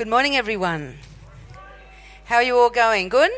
Good 0.00 0.08
morning, 0.08 0.34
everyone. 0.34 0.96
How 2.24 2.36
are 2.36 2.42
you 2.42 2.56
all 2.56 2.70
going? 2.70 3.10
Good? 3.10 3.32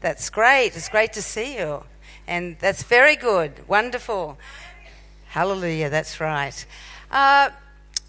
That's 0.00 0.30
great. 0.30 0.74
It's 0.74 0.88
great 0.88 1.12
to 1.12 1.20
see 1.20 1.58
you. 1.58 1.84
And 2.26 2.56
that's 2.58 2.84
very 2.84 3.16
good. 3.16 3.68
Wonderful. 3.68 4.38
Hallelujah. 5.26 5.90
That's 5.90 6.20
right. 6.20 6.64
Uh, 7.10 7.50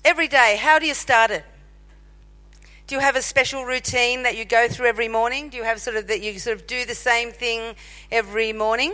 every 0.06 0.30
day, 0.30 0.58
how 0.58 0.80
do 0.80 0.86
you 0.86 0.94
start 0.94 1.32
it? 1.32 1.44
Do 2.88 2.96
you 2.96 3.02
have 3.02 3.18
a 3.18 3.22
special 3.22 3.66
routine 3.66 4.24
that 4.24 4.38
you 4.38 4.46
go 4.46 4.70
through 4.70 4.88
every 4.88 5.10
morning? 5.10 5.50
Do 5.50 5.58
you 5.58 5.64
have 5.64 5.82
sort 5.82 5.98
of 5.98 6.08
that 6.08 6.22
you 6.22 6.40
sort 6.40 6.56
of 6.56 6.66
do 6.66 6.86
the 6.86 6.96
same 6.96 7.32
thing 7.32 7.76
every 8.10 8.54
morning? 8.54 8.94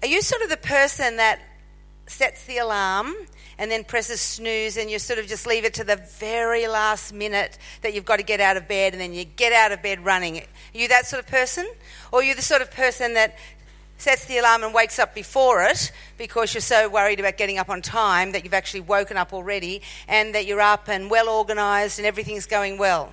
Are 0.00 0.06
you 0.06 0.22
sort 0.22 0.42
of 0.42 0.50
the 0.50 0.56
person 0.56 1.16
that 1.16 1.40
sets 2.06 2.44
the 2.44 2.58
alarm 2.58 3.12
and 3.58 3.70
then 3.70 3.84
presses 3.84 4.20
snooze 4.20 4.76
and 4.76 4.90
you 4.90 4.98
sort 4.98 5.18
of 5.18 5.26
just 5.26 5.46
leave 5.46 5.64
it 5.64 5.74
to 5.74 5.84
the 5.84 5.96
very 5.96 6.66
last 6.66 7.12
minute 7.12 7.58
that 7.82 7.94
you've 7.94 8.04
got 8.04 8.16
to 8.16 8.22
get 8.22 8.40
out 8.40 8.56
of 8.56 8.68
bed 8.68 8.92
and 8.92 9.00
then 9.00 9.12
you 9.12 9.24
get 9.24 9.52
out 9.52 9.72
of 9.72 9.82
bed 9.82 10.04
running? 10.04 10.38
Are 10.38 10.44
you 10.72 10.88
that 10.88 11.06
sort 11.06 11.22
of 11.22 11.28
person? 11.28 11.66
Or 12.12 12.20
are 12.20 12.22
you 12.22 12.34
the 12.34 12.42
sort 12.42 12.62
of 12.62 12.70
person 12.70 13.14
that 13.14 13.36
sets 13.98 14.24
the 14.24 14.38
alarm 14.38 14.64
and 14.64 14.74
wakes 14.74 14.98
up 14.98 15.14
before 15.14 15.62
it 15.62 15.92
because 16.18 16.52
you're 16.54 16.60
so 16.60 16.88
worried 16.88 17.20
about 17.20 17.36
getting 17.36 17.58
up 17.58 17.68
on 17.68 17.80
time 17.80 18.32
that 18.32 18.42
you've 18.42 18.54
actually 18.54 18.80
woken 18.80 19.16
up 19.16 19.32
already 19.32 19.80
and 20.08 20.34
that 20.34 20.44
you're 20.44 20.60
up 20.60 20.88
and 20.88 21.10
well 21.10 21.28
organised 21.28 21.98
and 21.98 22.06
everything's 22.06 22.46
going 22.46 22.78
well? 22.78 23.12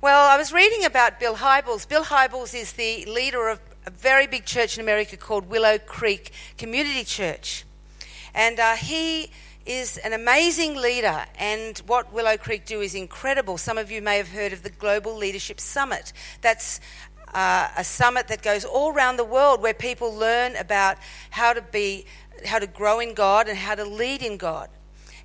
Well, 0.00 0.30
I 0.30 0.38
was 0.38 0.52
reading 0.52 0.84
about 0.84 1.20
Bill 1.20 1.34
Hybels. 1.34 1.86
Bill 1.86 2.04
Hybels 2.04 2.54
is 2.54 2.72
the 2.72 3.04
leader 3.06 3.48
of 3.48 3.60
a 3.84 3.90
very 3.90 4.26
big 4.26 4.44
church 4.46 4.78
in 4.78 4.82
America 4.82 5.16
called 5.16 5.50
Willow 5.50 5.76
Creek 5.78 6.32
Community 6.56 7.04
Church. 7.04 7.64
And 8.34 8.58
uh, 8.58 8.76
he 8.76 9.30
is 9.66 9.98
an 9.98 10.12
amazing 10.12 10.76
leader, 10.76 11.24
and 11.38 11.78
what 11.86 12.12
Willow 12.12 12.36
Creek 12.36 12.64
do 12.64 12.80
is 12.80 12.94
incredible. 12.94 13.58
Some 13.58 13.78
of 13.78 13.90
you 13.90 14.00
may 14.02 14.16
have 14.16 14.28
heard 14.28 14.52
of 14.52 14.62
the 14.62 14.70
Global 14.70 15.14
Leadership 15.14 15.60
Summit. 15.60 16.12
That's 16.40 16.80
uh, 17.34 17.68
a 17.76 17.84
summit 17.84 18.28
that 18.28 18.42
goes 18.42 18.64
all 18.64 18.92
around 18.92 19.16
the 19.16 19.24
world 19.24 19.62
where 19.62 19.74
people 19.74 20.14
learn 20.14 20.56
about 20.56 20.98
how 21.30 21.52
to 21.52 21.62
be, 21.62 22.06
how 22.46 22.58
to 22.58 22.66
grow 22.66 23.00
in 23.00 23.14
God 23.14 23.48
and 23.48 23.56
how 23.56 23.74
to 23.74 23.84
lead 23.84 24.22
in 24.22 24.36
God 24.36 24.68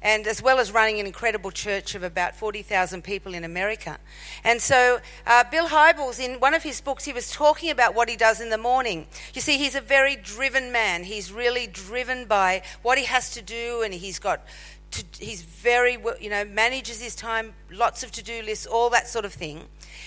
and 0.06 0.28
as 0.28 0.40
well 0.40 0.60
as 0.60 0.72
running 0.72 1.00
an 1.00 1.08
incredible 1.08 1.50
church 1.50 1.96
of 1.96 2.04
about 2.04 2.36
40,000 2.36 3.04
people 3.04 3.34
in 3.34 3.44
America. 3.44 3.98
And 4.44 4.62
so, 4.62 5.00
uh, 5.26 5.44
Bill 5.50 5.68
Hybels, 5.68 6.20
in 6.20 6.40
one 6.40 6.54
of 6.54 6.62
his 6.62 6.80
books, 6.80 7.04
he 7.06 7.12
was 7.12 7.32
talking 7.32 7.72
about 7.72 7.96
what 7.96 8.08
he 8.08 8.16
does 8.16 8.40
in 8.40 8.52
the 8.52 8.58
morning. 8.60 9.08
You 9.34 9.42
see, 9.42 9.58
he's 9.58 9.74
a 9.74 9.82
very 9.82 10.16
driven 10.16 10.72
man. 10.72 11.06
He's 11.06 11.32
really 11.32 11.66
driven 11.66 12.26
by 12.26 12.62
what 12.84 13.00
he 13.00 13.06
has 13.06 13.32
to 13.32 13.42
do, 13.42 13.82
and 13.82 13.94
he's 13.94 14.20
got. 14.20 14.46
To, 14.92 15.04
he's 15.18 15.42
very, 15.42 15.98
you 16.22 16.30
know, 16.30 16.46
manages 16.46 17.02
his 17.02 17.16
time, 17.16 17.56
lots 17.72 18.04
of 18.04 18.12
to-do 18.12 18.44
lists, 18.44 18.68
all 18.68 18.92
that 18.92 19.08
sort 19.08 19.26
of 19.26 19.34
thing. 19.34 19.64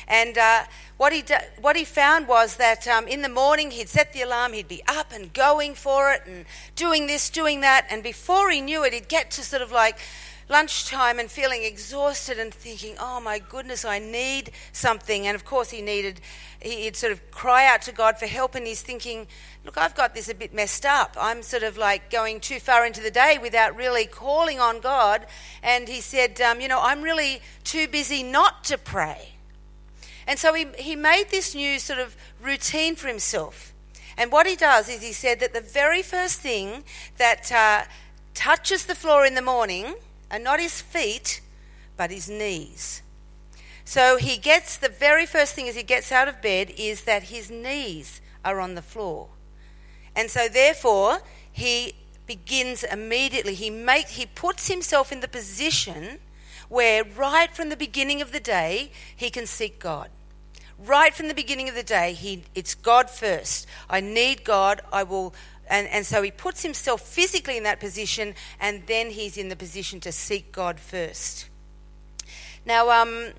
And 0.08 0.38
uh, 0.38 0.64
what, 0.96 1.12
he 1.12 1.22
do, 1.22 1.36
what 1.60 1.76
he 1.76 1.84
found 1.84 2.26
was 2.26 2.56
that 2.56 2.88
um, 2.88 3.06
in 3.06 3.22
the 3.22 3.28
morning 3.28 3.70
he'd 3.70 3.90
set 3.90 4.12
the 4.12 4.22
alarm, 4.22 4.54
he'd 4.54 4.66
be 4.66 4.82
up 4.88 5.12
and 5.12 5.32
going 5.32 5.74
for 5.74 6.12
it 6.12 6.22
and 6.26 6.46
doing 6.74 7.06
this, 7.06 7.28
doing 7.28 7.60
that. 7.60 7.86
And 7.90 8.02
before 8.02 8.50
he 8.50 8.62
knew 8.62 8.84
it, 8.84 8.94
he'd 8.94 9.08
get 9.08 9.30
to 9.32 9.42
sort 9.42 9.62
of 9.62 9.70
like 9.70 9.98
lunchtime 10.48 11.18
and 11.18 11.30
feeling 11.30 11.62
exhausted 11.62 12.38
and 12.38 12.54
thinking, 12.54 12.96
oh 12.98 13.20
my 13.20 13.38
goodness, 13.38 13.84
I 13.84 13.98
need 13.98 14.50
something. 14.72 15.26
And 15.26 15.34
of 15.34 15.44
course, 15.44 15.70
he 15.70 15.82
needed, 15.82 16.22
he'd 16.60 16.96
sort 16.96 17.12
of 17.12 17.30
cry 17.30 17.66
out 17.66 17.82
to 17.82 17.92
God 17.92 18.18
for 18.18 18.26
help. 18.26 18.54
And 18.54 18.66
he's 18.66 18.80
thinking, 18.80 19.26
look, 19.66 19.76
I've 19.76 19.94
got 19.94 20.14
this 20.14 20.30
a 20.30 20.34
bit 20.34 20.54
messed 20.54 20.86
up. 20.86 21.16
I'm 21.20 21.42
sort 21.42 21.64
of 21.64 21.76
like 21.76 22.10
going 22.10 22.40
too 22.40 22.60
far 22.60 22.86
into 22.86 23.02
the 23.02 23.10
day 23.10 23.38
without 23.40 23.76
really 23.76 24.06
calling 24.06 24.58
on 24.58 24.80
God. 24.80 25.26
And 25.62 25.86
he 25.86 26.00
said, 26.00 26.40
um, 26.40 26.60
you 26.62 26.68
know, 26.68 26.80
I'm 26.82 27.02
really 27.02 27.42
too 27.62 27.86
busy 27.88 28.22
not 28.22 28.64
to 28.64 28.78
pray. 28.78 29.37
And 30.28 30.38
so 30.38 30.52
he, 30.52 30.66
he 30.76 30.94
made 30.94 31.30
this 31.30 31.54
new 31.54 31.78
sort 31.78 31.98
of 31.98 32.14
routine 32.40 32.96
for 32.96 33.08
himself. 33.08 33.72
And 34.18 34.30
what 34.30 34.46
he 34.46 34.56
does 34.56 34.90
is 34.90 35.02
he 35.02 35.12
said 35.12 35.40
that 35.40 35.54
the 35.54 35.62
very 35.62 36.02
first 36.02 36.40
thing 36.40 36.84
that 37.16 37.50
uh, 37.50 37.84
touches 38.34 38.84
the 38.84 38.94
floor 38.94 39.24
in 39.24 39.34
the 39.34 39.42
morning 39.42 39.94
are 40.30 40.38
not 40.38 40.60
his 40.60 40.82
feet, 40.82 41.40
but 41.96 42.10
his 42.10 42.28
knees. 42.28 43.00
So 43.86 44.18
he 44.18 44.36
gets 44.36 44.76
the 44.76 44.90
very 44.90 45.24
first 45.24 45.54
thing 45.54 45.66
as 45.66 45.76
he 45.76 45.82
gets 45.82 46.12
out 46.12 46.28
of 46.28 46.42
bed 46.42 46.74
is 46.76 47.04
that 47.04 47.22
his 47.24 47.50
knees 47.50 48.20
are 48.44 48.60
on 48.60 48.74
the 48.74 48.82
floor. 48.82 49.28
And 50.14 50.30
so 50.30 50.46
therefore 50.46 51.20
he 51.50 51.94
begins 52.26 52.84
immediately. 52.84 53.54
He 53.54 53.70
make, 53.70 54.08
he 54.08 54.26
puts 54.26 54.68
himself 54.68 55.10
in 55.10 55.20
the 55.20 55.28
position 55.28 56.18
where 56.68 57.02
right 57.02 57.50
from 57.56 57.70
the 57.70 57.76
beginning 57.76 58.20
of 58.20 58.32
the 58.32 58.40
day 58.40 58.90
he 59.16 59.30
can 59.30 59.46
seek 59.46 59.78
God 59.78 60.10
right 60.78 61.14
from 61.14 61.28
the 61.28 61.34
beginning 61.34 61.68
of 61.68 61.74
the 61.74 61.82
day, 61.82 62.12
he, 62.12 62.44
it's 62.54 62.74
God 62.74 63.10
first. 63.10 63.66
I 63.88 64.00
need 64.00 64.44
God. 64.44 64.80
I 64.92 65.02
will. 65.02 65.34
And, 65.68 65.86
and 65.88 66.06
so 66.06 66.22
he 66.22 66.30
puts 66.30 66.62
himself 66.62 67.02
physically 67.02 67.56
in 67.56 67.64
that 67.64 67.80
position, 67.80 68.34
and 68.58 68.86
then 68.86 69.10
he's 69.10 69.36
in 69.36 69.48
the 69.48 69.56
position 69.56 70.00
to 70.00 70.12
seek 70.12 70.50
God 70.50 70.80
first. 70.80 71.48
Now, 72.64 72.90
um, 72.90 73.32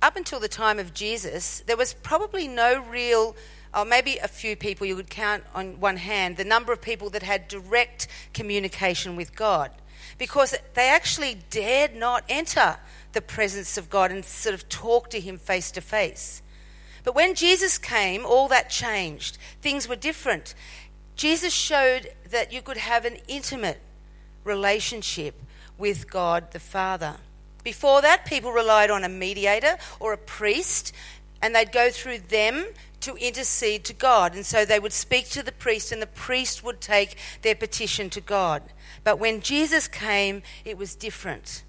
up 0.00 0.16
until 0.16 0.38
the 0.38 0.48
time 0.48 0.78
of 0.78 0.94
Jesus, 0.94 1.62
there 1.66 1.76
was 1.76 1.92
probably 1.92 2.46
no 2.46 2.82
real, 2.84 3.34
or 3.74 3.84
maybe 3.84 4.18
a 4.18 4.28
few 4.28 4.54
people 4.54 4.86
you 4.86 4.94
could 4.94 5.10
count 5.10 5.42
on 5.54 5.80
one 5.80 5.96
hand, 5.96 6.36
the 6.36 6.44
number 6.44 6.72
of 6.72 6.80
people 6.80 7.10
that 7.10 7.22
had 7.22 7.48
direct 7.48 8.06
communication 8.32 9.16
with 9.16 9.34
God 9.34 9.72
because 10.20 10.54
they 10.74 10.88
actually 10.88 11.38
dared 11.50 11.96
not 11.96 12.22
enter 12.28 12.76
the 13.12 13.20
presence 13.20 13.76
of 13.76 13.90
God 13.90 14.10
and 14.10 14.24
sort 14.24 14.54
of 14.54 14.68
talk 14.68 15.10
to 15.10 15.20
Him 15.20 15.38
face 15.38 15.70
to 15.72 15.80
face. 15.80 16.42
But 17.02 17.14
when 17.14 17.34
Jesus 17.34 17.78
came, 17.78 18.26
all 18.26 18.48
that 18.48 18.70
changed. 18.70 19.38
Things 19.62 19.88
were 19.88 19.96
different. 19.96 20.54
Jesus 21.16 21.52
showed 21.52 22.12
that 22.30 22.52
you 22.52 22.62
could 22.62 22.76
have 22.76 23.04
an 23.04 23.18
intimate 23.28 23.80
relationship 24.44 25.34
with 25.78 26.10
God 26.10 26.52
the 26.52 26.60
Father. 26.60 27.16
Before 27.62 28.00
that, 28.02 28.24
people 28.24 28.52
relied 28.52 28.90
on 28.90 29.04
a 29.04 29.08
mediator 29.08 29.76
or 29.98 30.12
a 30.12 30.18
priest, 30.18 30.92
and 31.42 31.54
they'd 31.54 31.72
go 31.72 31.90
through 31.90 32.18
them 32.18 32.66
to 33.00 33.16
intercede 33.16 33.84
to 33.84 33.92
God. 33.92 34.34
And 34.34 34.44
so 34.44 34.64
they 34.64 34.80
would 34.80 34.92
speak 34.92 35.28
to 35.30 35.42
the 35.42 35.52
priest, 35.52 35.92
and 35.92 36.00
the 36.00 36.06
priest 36.06 36.62
would 36.62 36.80
take 36.80 37.16
their 37.42 37.54
petition 37.54 38.10
to 38.10 38.20
God. 38.20 38.62
But 39.04 39.18
when 39.18 39.40
Jesus 39.40 39.88
came, 39.88 40.42
it 40.64 40.76
was 40.76 40.94
different. 40.94 41.64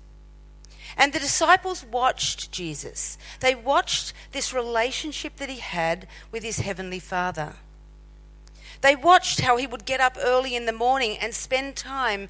And 0.98 1.14
the 1.14 1.20
disciples 1.20 1.86
watched 1.86 2.52
Jesus. 2.52 3.18
They 3.40 3.56
watched 3.56 4.14
this 4.32 4.54
relationship 4.54 5.38
that 5.38 5.50
he 5.50 5.60
had 5.60 6.08
with 6.32 6.44
his 6.44 6.60
heavenly 6.60 7.00
Father. 7.00 7.54
They 8.82 8.96
watched 8.96 9.42
how 9.42 9.58
he 9.58 9.68
would 9.68 9.86
get 9.86 10.02
up 10.02 10.18
early 10.20 10.56
in 10.56 10.66
the 10.66 10.74
morning 10.74 11.18
and 11.18 11.34
spend 11.34 11.76
time 11.76 12.30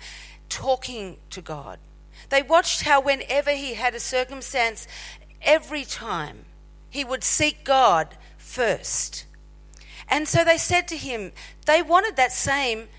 talking 0.50 1.18
to 1.30 1.42
God. 1.42 1.80
They 2.30 2.42
watched 2.42 2.82
how, 2.82 3.02
whenever 3.02 3.52
he 3.52 3.74
had 3.74 3.96
a 3.96 4.00
circumstance, 4.00 4.88
every 5.42 5.86
time 5.86 6.46
he 6.90 7.04
would 7.04 7.24
seek 7.24 7.64
God 7.64 8.18
first. 8.38 9.26
And 10.10 10.28
so 10.28 10.44
they 10.44 10.58
said 10.58 10.88
to 10.90 10.98
him, 10.98 11.32
they 11.66 11.82
wanted 11.82 12.18
that 12.18 12.34
same 12.34 12.90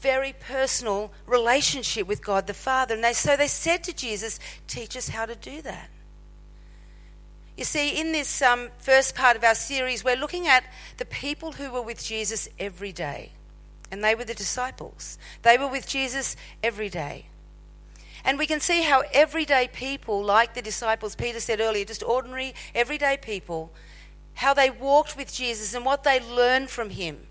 very 0.00 0.34
personal 0.40 1.12
relationship 1.26 2.06
with 2.06 2.24
God 2.24 2.46
the 2.46 2.54
Father. 2.54 2.94
And 2.94 3.04
they, 3.04 3.12
so 3.12 3.36
they 3.36 3.48
said 3.48 3.84
to 3.84 3.92
Jesus, 3.94 4.38
Teach 4.66 4.96
us 4.96 5.08
how 5.08 5.26
to 5.26 5.34
do 5.34 5.62
that. 5.62 5.90
You 7.56 7.64
see, 7.64 8.00
in 8.00 8.12
this 8.12 8.40
um, 8.40 8.70
first 8.78 9.14
part 9.14 9.36
of 9.36 9.44
our 9.44 9.54
series, 9.54 10.02
we're 10.02 10.16
looking 10.16 10.48
at 10.48 10.64
the 10.96 11.04
people 11.04 11.52
who 11.52 11.70
were 11.70 11.82
with 11.82 12.02
Jesus 12.02 12.48
every 12.58 12.92
day. 12.92 13.32
And 13.90 14.02
they 14.02 14.14
were 14.14 14.24
the 14.24 14.34
disciples. 14.34 15.18
They 15.42 15.58
were 15.58 15.68
with 15.68 15.86
Jesus 15.86 16.36
every 16.62 16.88
day. 16.88 17.26
And 18.24 18.38
we 18.38 18.46
can 18.46 18.60
see 18.60 18.82
how 18.82 19.02
everyday 19.12 19.68
people, 19.68 20.22
like 20.22 20.54
the 20.54 20.62
disciples, 20.62 21.16
Peter 21.16 21.40
said 21.40 21.60
earlier, 21.60 21.84
just 21.84 22.02
ordinary, 22.02 22.54
everyday 22.74 23.16
people, 23.16 23.72
how 24.34 24.54
they 24.54 24.70
walked 24.70 25.16
with 25.16 25.32
Jesus 25.32 25.74
and 25.74 25.84
what 25.84 26.04
they 26.04 26.20
learned 26.20 26.70
from 26.70 26.90
him 26.90 27.26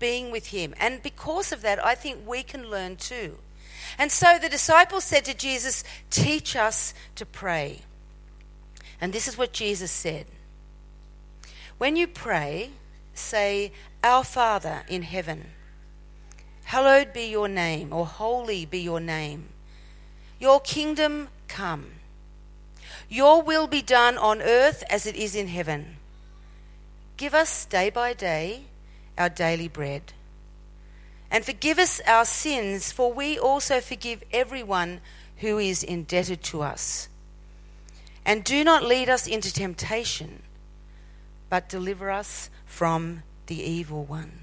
being 0.00 0.32
with 0.32 0.48
him. 0.48 0.74
And 0.80 1.00
because 1.02 1.52
of 1.52 1.62
that, 1.62 1.84
I 1.84 1.94
think 1.94 2.26
we 2.26 2.42
can 2.42 2.68
learn 2.68 2.96
too. 2.96 3.36
And 3.98 4.10
so 4.10 4.38
the 4.38 4.48
disciples 4.48 5.04
said 5.04 5.24
to 5.26 5.34
Jesus, 5.34 5.84
Teach 6.10 6.56
us 6.56 6.94
to 7.14 7.24
pray. 7.24 7.82
And 9.00 9.12
this 9.12 9.28
is 9.28 9.38
what 9.38 9.52
Jesus 9.52 9.90
said 9.90 10.26
When 11.78 11.94
you 11.94 12.08
pray, 12.08 12.70
say, 13.14 13.72
Our 14.02 14.24
Father 14.24 14.82
in 14.88 15.02
heaven, 15.02 15.52
hallowed 16.64 17.12
be 17.12 17.26
your 17.26 17.48
name, 17.48 17.92
or 17.92 18.06
holy 18.06 18.64
be 18.64 18.80
your 18.80 19.00
name. 19.00 19.50
Your 20.40 20.60
kingdom 20.60 21.28
come. 21.48 21.92
Your 23.08 23.42
will 23.42 23.66
be 23.66 23.82
done 23.82 24.16
on 24.16 24.40
earth 24.40 24.82
as 24.88 25.04
it 25.04 25.16
is 25.16 25.34
in 25.34 25.48
heaven. 25.48 25.96
Give 27.18 27.34
us 27.34 27.66
day 27.66 27.90
by 27.90 28.14
day 28.14 28.64
our 29.20 29.28
daily 29.28 29.68
bread. 29.68 30.12
And 31.30 31.44
forgive 31.44 31.78
us 31.78 32.00
our 32.06 32.24
sins, 32.24 32.90
for 32.90 33.12
we 33.12 33.38
also 33.38 33.80
forgive 33.80 34.24
everyone 34.32 35.00
who 35.36 35.58
is 35.58 35.84
indebted 35.84 36.42
to 36.44 36.62
us. 36.62 37.08
And 38.24 38.42
do 38.42 38.64
not 38.64 38.82
lead 38.82 39.08
us 39.08 39.26
into 39.26 39.52
temptation, 39.52 40.42
but 41.48 41.68
deliver 41.68 42.10
us 42.10 42.50
from 42.64 43.22
the 43.46 43.60
evil 43.62 44.04
one. 44.04 44.39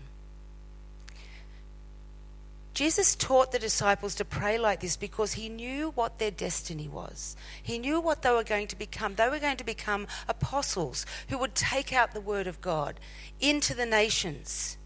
Jesus 2.78 3.16
taught 3.16 3.52
the 3.52 3.58
disciples 3.58 4.14
to 4.14 4.24
pray 4.24 4.60
like 4.60 4.82
this 4.82 4.98
because 4.98 5.34
he 5.34 5.50
knew 5.50 5.94
what 5.96 6.20
their 6.20 6.30
destiny 6.30 6.88
was. 6.88 7.36
He 7.64 7.80
knew 7.80 8.00
what 8.00 8.22
they 8.22 8.30
were 8.30 8.44
going 8.44 8.68
to 8.68 8.76
become. 8.78 9.16
They 9.16 9.28
were 9.30 9.40
going 9.40 9.58
to 9.58 9.64
become 9.64 10.06
apostles 10.30 11.04
who 11.30 11.40
would 11.40 11.56
take 11.56 11.92
out 11.92 12.14
the 12.14 12.22
word 12.22 12.46
of 12.46 12.62
God 12.62 13.00
into 13.40 13.74
the 13.74 13.88
nations 13.88 14.78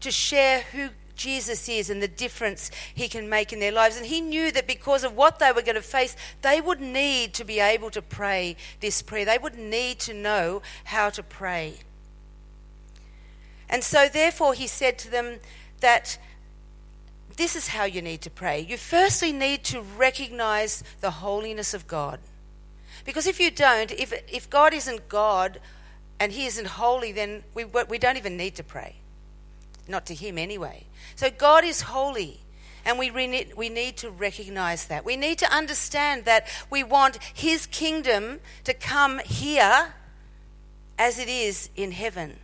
to 0.00 0.10
share 0.10 0.62
who 0.72 0.88
Jesus 1.16 1.68
is 1.68 1.90
and 1.90 2.02
the 2.02 2.08
difference 2.08 2.70
he 2.94 3.08
can 3.08 3.28
make 3.28 3.52
in 3.52 3.60
their 3.60 3.72
lives. 3.72 3.98
And 3.98 4.06
he 4.06 4.22
knew 4.22 4.50
that 4.50 4.66
because 4.66 5.04
of 5.04 5.14
what 5.14 5.38
they 5.38 5.52
were 5.52 5.60
going 5.60 5.74
to 5.74 5.82
face, 5.82 6.16
they 6.40 6.62
would 6.62 6.80
need 6.80 7.34
to 7.34 7.44
be 7.44 7.60
able 7.60 7.90
to 7.90 8.00
pray 8.00 8.56
this 8.80 9.02
prayer. 9.02 9.26
They 9.26 9.36
would 9.36 9.58
need 9.58 9.98
to 9.98 10.14
know 10.14 10.62
how 10.84 11.10
to 11.10 11.22
pray. 11.22 11.80
And 13.68 13.84
so, 13.84 14.08
therefore, 14.08 14.54
he 14.54 14.66
said 14.66 14.98
to 15.00 15.10
them 15.10 15.40
that 15.80 16.16
this 17.36 17.56
is 17.56 17.68
how 17.68 17.84
you 17.84 18.00
need 18.00 18.22
to 18.22 18.30
pray. 18.30 18.60
You 18.60 18.76
firstly 18.76 19.32
need 19.32 19.64
to 19.64 19.80
recognize 19.80 20.84
the 21.00 21.10
holiness 21.10 21.74
of 21.74 21.86
God. 21.86 22.20
Because 23.04 23.26
if 23.26 23.40
you 23.40 23.50
don't, 23.50 23.90
if, 23.92 24.12
if 24.32 24.48
God 24.48 24.72
isn't 24.72 25.08
God 25.08 25.60
and 26.20 26.32
He 26.32 26.46
isn't 26.46 26.66
holy, 26.66 27.12
then 27.12 27.42
we, 27.54 27.64
we 27.64 27.98
don't 27.98 28.16
even 28.16 28.36
need 28.36 28.54
to 28.56 28.62
pray. 28.64 28.96
Not 29.88 30.06
to 30.06 30.14
Him 30.14 30.38
anyway. 30.38 30.86
So 31.16 31.30
God 31.30 31.64
is 31.64 31.82
holy. 31.82 32.40
And 32.86 32.98
we, 32.98 33.10
re- 33.10 33.52
we 33.56 33.68
need 33.68 33.96
to 33.98 34.10
recognize 34.10 34.86
that. 34.86 35.04
We 35.04 35.16
need 35.16 35.38
to 35.38 35.52
understand 35.52 36.26
that 36.26 36.46
we 36.70 36.84
want 36.84 37.18
His 37.32 37.66
kingdom 37.66 38.40
to 38.64 38.74
come 38.74 39.20
here 39.20 39.94
as 40.98 41.18
it 41.18 41.28
is 41.28 41.70
in 41.74 41.92
heaven. 41.92 42.38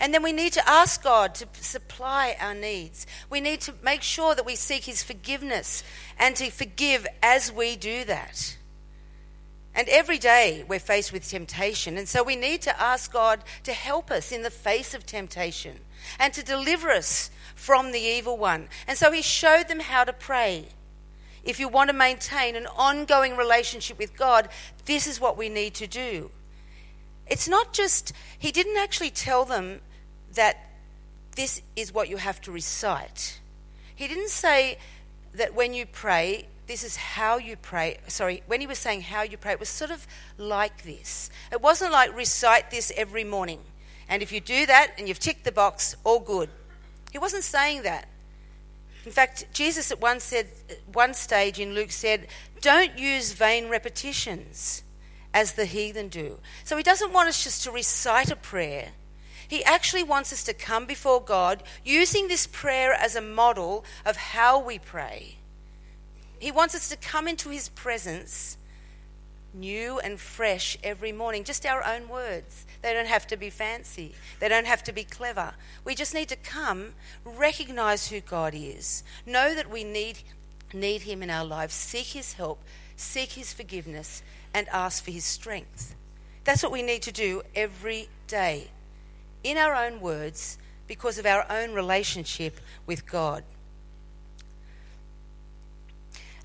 And 0.00 0.14
then 0.14 0.22
we 0.22 0.32
need 0.32 0.52
to 0.52 0.68
ask 0.68 1.02
God 1.02 1.34
to 1.36 1.48
supply 1.60 2.36
our 2.40 2.54
needs. 2.54 3.06
We 3.30 3.40
need 3.40 3.60
to 3.62 3.74
make 3.82 4.02
sure 4.02 4.34
that 4.34 4.46
we 4.46 4.54
seek 4.54 4.84
His 4.84 5.02
forgiveness 5.02 5.82
and 6.18 6.36
to 6.36 6.50
forgive 6.50 7.06
as 7.22 7.52
we 7.52 7.76
do 7.76 8.04
that. 8.04 8.56
And 9.74 9.88
every 9.88 10.18
day 10.18 10.64
we're 10.68 10.78
faced 10.78 11.12
with 11.12 11.28
temptation. 11.28 11.96
And 11.96 12.08
so 12.08 12.22
we 12.22 12.36
need 12.36 12.62
to 12.62 12.80
ask 12.80 13.12
God 13.12 13.40
to 13.64 13.72
help 13.72 14.10
us 14.10 14.32
in 14.32 14.42
the 14.42 14.50
face 14.50 14.94
of 14.94 15.04
temptation 15.04 15.80
and 16.18 16.32
to 16.34 16.44
deliver 16.44 16.90
us 16.90 17.30
from 17.54 17.90
the 17.92 18.00
evil 18.00 18.36
one. 18.36 18.68
And 18.86 18.96
so 18.96 19.10
He 19.10 19.22
showed 19.22 19.68
them 19.68 19.80
how 19.80 20.04
to 20.04 20.12
pray. 20.12 20.66
If 21.44 21.58
you 21.58 21.68
want 21.68 21.90
to 21.90 21.96
maintain 21.96 22.56
an 22.56 22.66
ongoing 22.66 23.36
relationship 23.36 23.98
with 23.98 24.16
God, 24.16 24.48
this 24.84 25.06
is 25.06 25.20
what 25.20 25.36
we 25.36 25.48
need 25.48 25.74
to 25.74 25.86
do. 25.86 26.30
It's 27.26 27.48
not 27.48 27.72
just, 27.72 28.12
He 28.38 28.52
didn't 28.52 28.78
actually 28.78 29.10
tell 29.10 29.44
them 29.44 29.80
that 30.38 30.56
this 31.34 31.62
is 31.76 31.92
what 31.92 32.08
you 32.08 32.16
have 32.16 32.40
to 32.42 32.52
recite. 32.52 33.40
He 33.94 34.06
didn't 34.06 34.30
say 34.30 34.78
that 35.34 35.54
when 35.54 35.74
you 35.74 35.84
pray, 35.84 36.46
this 36.68 36.84
is 36.84 36.96
how 36.96 37.38
you 37.38 37.56
pray. 37.56 37.98
Sorry, 38.06 38.42
when 38.46 38.60
he 38.60 38.66
was 38.66 38.78
saying 38.78 39.02
how 39.02 39.22
you 39.22 39.36
pray, 39.36 39.52
it 39.52 39.60
was 39.60 39.68
sort 39.68 39.90
of 39.90 40.06
like 40.36 40.84
this. 40.84 41.30
It 41.50 41.60
wasn't 41.60 41.92
like 41.92 42.16
recite 42.16 42.70
this 42.70 42.92
every 42.96 43.24
morning. 43.24 43.60
And 44.08 44.22
if 44.22 44.30
you 44.30 44.40
do 44.40 44.66
that 44.66 44.92
and 44.96 45.08
you've 45.08 45.18
ticked 45.18 45.44
the 45.44 45.52
box, 45.52 45.96
all 46.04 46.20
good. 46.20 46.50
He 47.10 47.18
wasn't 47.18 47.44
saying 47.44 47.82
that. 47.82 48.08
In 49.04 49.12
fact, 49.12 49.46
Jesus 49.52 49.90
at 49.90 50.00
one, 50.00 50.20
said, 50.20 50.46
one 50.92 51.14
stage 51.14 51.58
in 51.58 51.74
Luke 51.74 51.90
said, 51.90 52.28
Don't 52.60 52.98
use 52.98 53.32
vain 53.32 53.68
repetitions 53.68 54.82
as 55.34 55.54
the 55.54 55.64
heathen 55.64 56.08
do. 56.08 56.38
So 56.64 56.76
he 56.76 56.82
doesn't 56.82 57.12
want 57.12 57.28
us 57.28 57.42
just 57.42 57.64
to 57.64 57.70
recite 57.70 58.30
a 58.30 58.36
prayer. 58.36 58.90
He 59.48 59.64
actually 59.64 60.02
wants 60.02 60.32
us 60.32 60.44
to 60.44 60.52
come 60.52 60.84
before 60.84 61.22
God 61.22 61.62
using 61.82 62.28
this 62.28 62.46
prayer 62.46 62.92
as 62.92 63.16
a 63.16 63.22
model 63.22 63.84
of 64.04 64.16
how 64.16 64.62
we 64.62 64.78
pray. 64.78 65.36
He 66.38 66.52
wants 66.52 66.74
us 66.74 66.90
to 66.90 66.96
come 66.96 67.26
into 67.26 67.48
His 67.48 67.70
presence 67.70 68.58
new 69.54 69.98
and 69.98 70.20
fresh 70.20 70.76
every 70.84 71.10
morning, 71.10 71.42
just 71.42 71.64
our 71.64 71.82
own 71.82 72.08
words. 72.08 72.66
They 72.82 72.92
don't 72.92 73.08
have 73.08 73.26
to 73.28 73.36
be 73.38 73.48
fancy, 73.48 74.14
they 74.38 74.48
don't 74.48 74.66
have 74.66 74.84
to 74.84 74.92
be 74.92 75.02
clever. 75.02 75.54
We 75.82 75.94
just 75.94 76.14
need 76.14 76.28
to 76.28 76.36
come, 76.36 76.92
recognize 77.24 78.08
who 78.08 78.20
God 78.20 78.54
is, 78.54 79.02
know 79.24 79.54
that 79.54 79.70
we 79.70 79.82
need, 79.82 80.18
need 80.74 81.02
Him 81.02 81.22
in 81.22 81.30
our 81.30 81.44
lives, 81.44 81.72
seek 81.72 82.08
His 82.08 82.34
help, 82.34 82.62
seek 82.96 83.32
His 83.32 83.54
forgiveness, 83.54 84.22
and 84.52 84.68
ask 84.68 85.02
for 85.02 85.10
His 85.10 85.24
strength. 85.24 85.96
That's 86.44 86.62
what 86.62 86.72
we 86.72 86.82
need 86.82 87.02
to 87.02 87.12
do 87.12 87.42
every 87.54 88.08
day 88.26 88.68
in 89.42 89.56
our 89.56 89.74
own 89.74 90.00
words 90.00 90.58
because 90.86 91.18
of 91.18 91.26
our 91.26 91.46
own 91.50 91.74
relationship 91.74 92.60
with 92.86 93.06
God. 93.06 93.44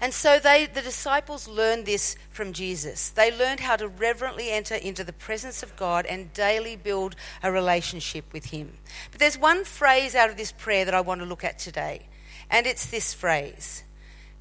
And 0.03 0.13
so 0.13 0.37
they, 0.37 0.65
the 0.65 0.81
disciples 0.81 1.47
learned 1.47 1.85
this 1.85 2.17
from 2.29 2.51
Jesus. 2.51 3.07
They 3.09 3.31
learned 3.31 3.61
how 3.61 3.77
to 3.77 3.87
reverently 3.87 4.51
enter 4.51 4.75
into 4.75 5.05
the 5.05 5.13
presence 5.13 5.63
of 5.63 5.77
God 5.77 6.05
and 6.05 6.33
daily 6.33 6.75
build 6.75 7.15
a 7.41 7.53
relationship 7.53 8.25
with 8.33 8.47
Him. 8.47 8.73
But 9.11 9.21
there's 9.21 9.37
one 9.37 9.63
phrase 9.63 10.13
out 10.13 10.29
of 10.29 10.35
this 10.35 10.51
prayer 10.51 10.83
that 10.83 10.93
I 10.93 10.99
want 10.99 11.21
to 11.21 11.25
look 11.25 11.45
at 11.45 11.57
today, 11.57 12.07
and 12.49 12.67
it's 12.67 12.85
this 12.85 13.13
phrase, 13.13 13.85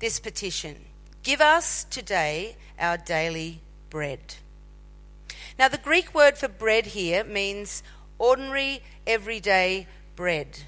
this 0.01 0.19
petition 0.19 0.77
Give 1.23 1.41
us 1.41 1.85
today 1.85 2.57
our 2.81 2.97
daily 2.97 3.61
bread. 3.89 4.35
Now, 5.57 5.69
the 5.69 5.79
Greek 5.79 6.13
word 6.13 6.37
for 6.37 6.49
bread 6.49 6.87
here 6.87 7.23
means 7.23 7.85
ordinary, 8.23 8.81
everyday 9.05 9.89
bread. 10.15 10.61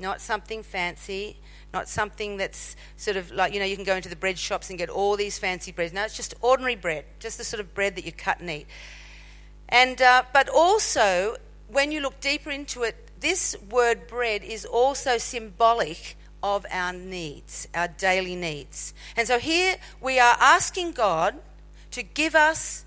Not 0.00 0.20
something 0.20 0.64
fancy, 0.64 1.36
not 1.72 1.88
something 1.88 2.36
that's 2.36 2.74
sort 2.96 3.16
of 3.16 3.30
like, 3.30 3.54
you 3.54 3.60
know, 3.60 3.64
you 3.64 3.76
can 3.76 3.84
go 3.84 3.94
into 3.94 4.08
the 4.08 4.16
bread 4.16 4.38
shops 4.38 4.70
and 4.70 4.78
get 4.78 4.90
all 4.90 5.16
these 5.16 5.38
fancy 5.38 5.70
breads. 5.70 5.92
No, 5.92 6.04
it's 6.04 6.16
just 6.16 6.34
ordinary 6.42 6.74
bread, 6.74 7.04
just 7.20 7.38
the 7.38 7.44
sort 7.44 7.60
of 7.60 7.74
bread 7.74 7.94
that 7.94 8.04
you 8.04 8.12
cut 8.12 8.40
and 8.40 8.50
eat. 8.50 8.66
And, 9.68 10.02
uh, 10.02 10.24
but 10.32 10.48
also, 10.48 11.36
when 11.68 11.92
you 11.92 12.00
look 12.00 12.20
deeper 12.20 12.50
into 12.50 12.82
it, 12.82 12.96
this 13.20 13.56
word 13.70 14.08
bread 14.08 14.42
is 14.42 14.64
also 14.64 15.16
symbolic 15.16 16.16
of 16.42 16.66
our 16.70 16.92
needs, 16.92 17.68
our 17.72 17.88
daily 17.88 18.34
needs. 18.34 18.94
And 19.16 19.28
so 19.28 19.38
here 19.38 19.76
we 20.00 20.18
are 20.18 20.36
asking 20.40 20.92
God 20.92 21.36
to 21.92 22.02
give 22.02 22.34
us 22.34 22.84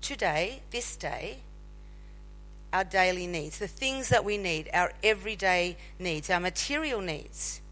today, 0.00 0.62
this 0.70 0.96
day, 0.96 1.40
our 2.76 2.84
daily 2.84 3.26
needs, 3.26 3.58
the 3.58 3.66
things 3.66 4.10
that 4.10 4.22
we 4.22 4.36
need, 4.36 4.68
our 4.74 4.92
everyday 5.02 5.78
needs, 5.98 6.28
our 6.28 6.40
material 6.40 7.00
needs. 7.00 7.62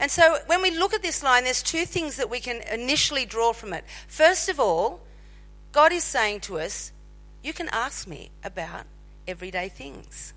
And 0.00 0.10
so 0.10 0.38
when 0.46 0.62
we 0.62 0.70
look 0.70 0.94
at 0.94 1.02
this 1.02 1.22
line, 1.22 1.44
there's 1.44 1.62
two 1.62 1.84
things 1.84 2.16
that 2.16 2.30
we 2.30 2.40
can 2.40 2.62
initially 2.72 3.26
draw 3.26 3.52
from 3.52 3.74
it. 3.74 3.84
First 4.08 4.48
of 4.48 4.58
all, 4.58 5.00
God 5.72 5.92
is 5.92 6.04
saying 6.04 6.40
to 6.40 6.58
us, 6.58 6.90
You 7.42 7.52
can 7.52 7.68
ask 7.70 8.08
me 8.08 8.30
about 8.42 8.86
everyday 9.28 9.68
things. 9.68 10.32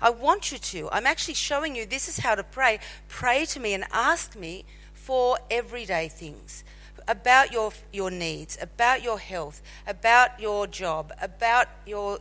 I 0.00 0.08
want 0.08 0.50
you 0.50 0.56
to. 0.56 0.88
I'm 0.90 1.06
actually 1.06 1.34
showing 1.34 1.76
you 1.76 1.84
this 1.84 2.08
is 2.08 2.18
how 2.18 2.34
to 2.34 2.42
pray. 2.42 2.80
Pray 3.08 3.44
to 3.46 3.60
me 3.60 3.74
and 3.74 3.84
ask 3.92 4.34
me 4.34 4.64
for 4.94 5.38
everyday 5.50 6.08
things 6.08 6.64
about 7.10 7.52
your, 7.52 7.72
your 7.92 8.10
needs, 8.10 8.56
about 8.60 9.02
your 9.02 9.18
health, 9.18 9.62
about 9.86 10.38
your 10.40 10.66
job, 10.66 11.12
about 11.20 11.66
your 11.84 12.18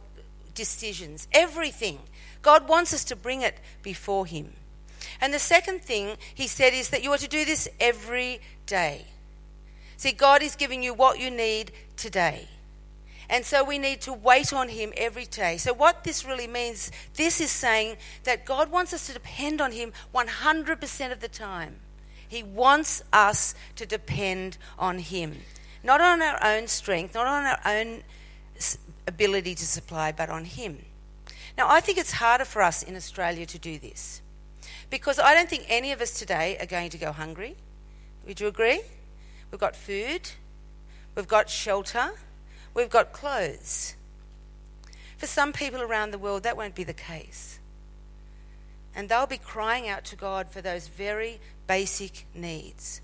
decisions, 0.60 1.26
everything. 1.32 2.00
God 2.42 2.68
wants 2.68 2.94
us 2.94 3.06
to 3.06 3.16
bring 3.16 3.42
it 3.42 3.58
before 3.82 4.26
Him. 4.26 4.52
And 5.22 5.34
the 5.34 5.40
second 5.40 5.82
thing 5.82 6.18
He 6.36 6.48
said 6.48 6.74
is 6.74 6.90
that 6.90 7.02
you 7.02 7.12
are 7.12 7.18
to 7.18 7.30
do 7.30 7.46
this 7.46 7.70
every 7.80 8.42
day. 8.66 9.06
See, 9.96 10.12
God 10.12 10.44
is 10.44 10.58
giving 10.58 10.84
you 10.84 10.94
what 10.94 11.18
you 11.18 11.32
need 11.32 11.72
today. 11.96 12.50
And 13.30 13.46
so 13.46 13.64
we 13.64 13.78
need 13.78 14.02
to 14.02 14.12
wait 14.12 14.52
on 14.52 14.68
Him 14.68 14.92
every 14.98 15.26
day. 15.26 15.56
So, 15.58 15.74
what 15.74 16.04
this 16.04 16.26
really 16.26 16.48
means, 16.48 16.92
this 17.16 17.40
is 17.40 17.52
saying 17.52 17.96
that 18.26 18.46
God 18.46 18.70
wants 18.70 18.92
us 18.92 19.08
to 19.08 19.14
depend 19.14 19.62
on 19.62 19.72
Him 19.72 19.94
100% 20.14 21.12
of 21.12 21.22
the 21.22 21.30
time. 21.30 21.76
He 22.28 22.44
wants 22.44 23.02
us 23.14 23.56
to 23.78 23.86
depend 23.86 24.58
on 24.78 25.00
Him. 25.00 25.38
Not 25.84 26.02
on 26.02 26.22
our 26.22 26.44
own 26.44 26.68
strength, 26.68 27.14
not 27.14 27.28
on 27.28 27.46
our 27.46 27.60
own 27.66 28.04
ability 29.10 29.56
to 29.56 29.66
supply, 29.66 30.12
but 30.12 30.30
on 30.30 30.46
Him. 30.46 30.86
Now, 31.58 31.68
I 31.68 31.82
think 31.82 31.98
it's 31.98 32.14
harder 32.14 32.46
for 32.46 32.62
us 32.62 32.84
in 32.84 32.96
Australia 32.96 33.46
to 33.48 33.60
do 33.60 33.78
this 33.78 34.22
because 34.90 35.20
I 35.20 35.34
don't 35.34 35.50
think 35.50 35.66
any 35.68 35.92
of 35.92 36.00
us 36.02 36.18
today 36.18 36.58
are 36.60 36.66
going 36.66 36.90
to 36.92 36.98
go 36.98 37.12
hungry. 37.12 37.56
Would 38.26 38.40
you 38.40 38.48
agree? 38.48 38.82
We've 39.52 39.60
got 39.60 39.76
food, 39.76 40.32
we've 41.16 41.28
got 41.28 41.50
shelter, 41.50 42.12
we've 42.74 42.90
got 42.90 43.12
clothes. 43.12 43.96
For 45.18 45.28
some 45.28 45.52
people 45.52 45.82
around 45.82 46.12
the 46.12 46.18
world, 46.18 46.44
that 46.44 46.56
won't 46.56 46.76
be 46.76 46.84
the 46.84 46.94
case. 46.94 47.60
And 48.96 49.10
they'll 49.10 49.28
be 49.28 49.38
crying 49.38 49.90
out 49.90 50.06
to 50.06 50.16
God 50.16 50.50
for 50.50 50.62
those 50.62 50.88
very 50.88 51.40
basic 51.68 52.26
needs. 52.34 53.02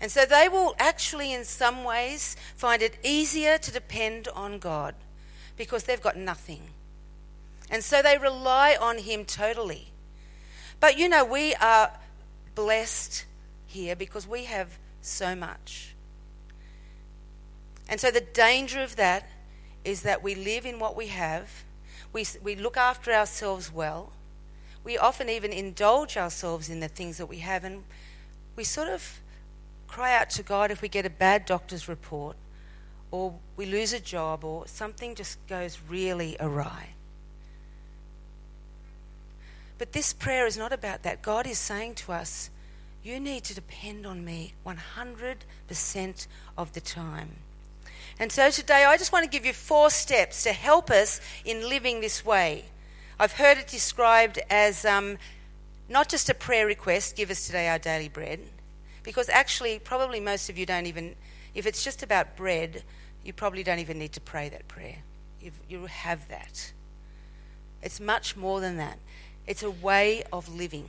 And 0.00 0.10
so 0.10 0.24
they 0.24 0.48
will 0.48 0.74
actually, 0.78 1.32
in 1.32 1.44
some 1.44 1.84
ways, 1.84 2.36
find 2.54 2.82
it 2.82 2.98
easier 3.02 3.58
to 3.58 3.72
depend 3.72 4.28
on 4.28 4.58
God 4.58 4.94
because 5.56 5.84
they've 5.84 6.02
got 6.02 6.16
nothing. 6.16 6.62
And 7.70 7.82
so 7.82 8.02
they 8.02 8.18
rely 8.18 8.76
on 8.80 8.98
Him 8.98 9.24
totally. 9.24 9.88
But 10.80 10.98
you 10.98 11.08
know, 11.08 11.24
we 11.24 11.54
are 11.54 11.90
blessed 12.54 13.24
here 13.66 13.96
because 13.96 14.26
we 14.26 14.44
have 14.44 14.78
so 15.00 15.34
much. 15.34 15.94
And 17.88 18.00
so 18.00 18.10
the 18.10 18.20
danger 18.20 18.82
of 18.82 18.96
that 18.96 19.28
is 19.84 20.02
that 20.02 20.22
we 20.22 20.34
live 20.34 20.66
in 20.66 20.78
what 20.78 20.96
we 20.96 21.06
have, 21.06 21.64
we, 22.12 22.26
we 22.42 22.56
look 22.56 22.76
after 22.76 23.12
ourselves 23.12 23.72
well, 23.72 24.12
we 24.82 24.98
often 24.98 25.28
even 25.28 25.52
indulge 25.52 26.16
ourselves 26.16 26.68
in 26.68 26.80
the 26.80 26.88
things 26.88 27.18
that 27.18 27.26
we 27.26 27.38
have, 27.38 27.64
and 27.64 27.84
we 28.56 28.64
sort 28.64 28.88
of 28.88 29.20
cry 29.96 30.14
out 30.14 30.28
to 30.28 30.42
God 30.42 30.70
if 30.70 30.82
we 30.82 30.88
get 30.88 31.06
a 31.06 31.10
bad 31.10 31.46
doctor's 31.46 31.88
report 31.88 32.36
or 33.10 33.32
we 33.56 33.64
lose 33.64 33.94
a 33.94 33.98
job 33.98 34.44
or 34.44 34.66
something 34.66 35.14
just 35.14 35.38
goes 35.46 35.78
really 35.88 36.36
awry. 36.38 36.90
But 39.78 39.92
this 39.92 40.12
prayer 40.12 40.46
is 40.46 40.58
not 40.58 40.70
about 40.70 41.02
that. 41.04 41.22
God 41.22 41.46
is 41.46 41.58
saying 41.58 41.94
to 41.94 42.12
us, 42.12 42.50
you 43.02 43.18
need 43.18 43.44
to 43.44 43.54
depend 43.54 44.04
on 44.04 44.22
me 44.22 44.52
100% 44.66 46.26
of 46.58 46.72
the 46.74 46.80
time. 46.82 47.30
And 48.18 48.30
so 48.30 48.50
today 48.50 48.84
I 48.84 48.98
just 48.98 49.14
want 49.14 49.24
to 49.24 49.30
give 49.30 49.46
you 49.46 49.54
four 49.54 49.88
steps 49.88 50.42
to 50.42 50.52
help 50.52 50.90
us 50.90 51.22
in 51.42 51.70
living 51.70 52.02
this 52.02 52.22
way. 52.22 52.66
I've 53.18 53.32
heard 53.32 53.56
it 53.56 53.66
described 53.66 54.40
as 54.50 54.84
um, 54.84 55.16
not 55.88 56.10
just 56.10 56.28
a 56.28 56.34
prayer 56.34 56.66
request, 56.66 57.16
give 57.16 57.30
us 57.30 57.46
today 57.46 57.66
our 57.70 57.78
daily 57.78 58.10
bread, 58.10 58.40
because 59.06 59.28
actually, 59.28 59.78
probably 59.78 60.18
most 60.18 60.50
of 60.50 60.58
you 60.58 60.66
don't 60.66 60.86
even, 60.86 61.14
if 61.54 61.64
it's 61.64 61.84
just 61.84 62.02
about 62.02 62.36
bread, 62.36 62.82
you 63.24 63.32
probably 63.32 63.62
don't 63.62 63.78
even 63.78 64.00
need 64.00 64.12
to 64.12 64.20
pray 64.20 64.48
that 64.48 64.66
prayer. 64.66 64.96
You've, 65.40 65.58
you 65.70 65.86
have 65.86 66.26
that. 66.28 66.72
It's 67.84 68.00
much 68.00 68.36
more 68.36 68.60
than 68.60 68.76
that, 68.78 68.98
it's 69.46 69.62
a 69.62 69.70
way 69.70 70.24
of 70.32 70.54
living. 70.54 70.88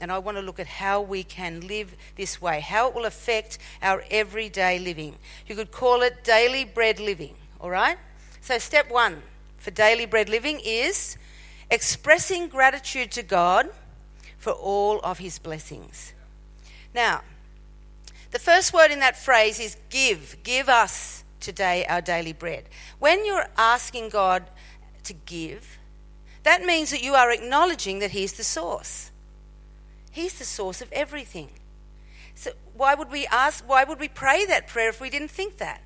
And 0.00 0.12
I 0.12 0.18
want 0.18 0.36
to 0.36 0.42
look 0.42 0.60
at 0.60 0.66
how 0.66 1.00
we 1.00 1.24
can 1.24 1.66
live 1.66 1.96
this 2.16 2.40
way, 2.40 2.60
how 2.60 2.88
it 2.88 2.94
will 2.94 3.06
affect 3.06 3.58
our 3.82 4.04
everyday 4.10 4.78
living. 4.78 5.16
You 5.46 5.56
could 5.56 5.72
call 5.72 6.02
it 6.02 6.22
daily 6.22 6.64
bread 6.64 7.00
living, 7.00 7.34
all 7.60 7.70
right? 7.70 7.96
So, 8.42 8.58
step 8.58 8.90
one 8.90 9.22
for 9.56 9.70
daily 9.70 10.04
bread 10.04 10.28
living 10.28 10.60
is 10.62 11.16
expressing 11.70 12.48
gratitude 12.48 13.10
to 13.12 13.22
God 13.22 13.70
for 14.36 14.52
all 14.52 15.00
of 15.00 15.18
his 15.18 15.38
blessings. 15.38 16.12
Now, 16.94 17.22
the 18.30 18.38
first 18.38 18.74
word 18.74 18.90
in 18.90 19.00
that 19.00 19.16
phrase 19.16 19.58
is 19.58 19.76
give. 19.90 20.36
Give 20.42 20.68
us 20.68 21.24
today 21.40 21.86
our 21.88 22.00
daily 22.00 22.32
bread. 22.32 22.64
When 22.98 23.24
you're 23.24 23.48
asking 23.56 24.10
God 24.10 24.44
to 25.04 25.12
give, 25.12 25.78
that 26.42 26.62
means 26.62 26.90
that 26.90 27.02
you 27.02 27.14
are 27.14 27.30
acknowledging 27.30 27.98
that 28.00 28.10
He's 28.10 28.34
the 28.34 28.44
source. 28.44 29.10
He's 30.10 30.38
the 30.38 30.44
source 30.44 30.80
of 30.80 30.92
everything. 30.92 31.50
So 32.34 32.52
why 32.74 32.94
would 32.94 33.10
we 33.10 33.26
ask 33.26 33.68
why 33.68 33.84
would 33.84 33.98
we 33.98 34.08
pray 34.08 34.44
that 34.46 34.68
prayer 34.68 34.88
if 34.88 35.00
we 35.00 35.10
didn't 35.10 35.30
think 35.30 35.58
that? 35.58 35.82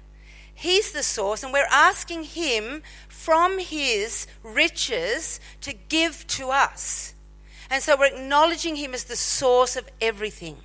He's 0.55 0.93
the 0.93 1.03
source, 1.03 1.43
and 1.43 1.53
we're 1.53 1.67
asking 1.71 2.25
Him 2.25 2.83
from 3.09 3.59
His 3.59 4.27
riches 4.43 5.41
to 5.63 5.73
give 5.73 6.27
to 6.29 6.51
us. 6.51 7.15
And 7.71 7.83
so 7.83 7.97
we're 7.97 8.15
acknowledging 8.15 8.77
Him 8.77 8.93
as 8.93 9.05
the 9.05 9.17
source 9.17 9.77
of 9.77 9.89
everything. 10.01 10.59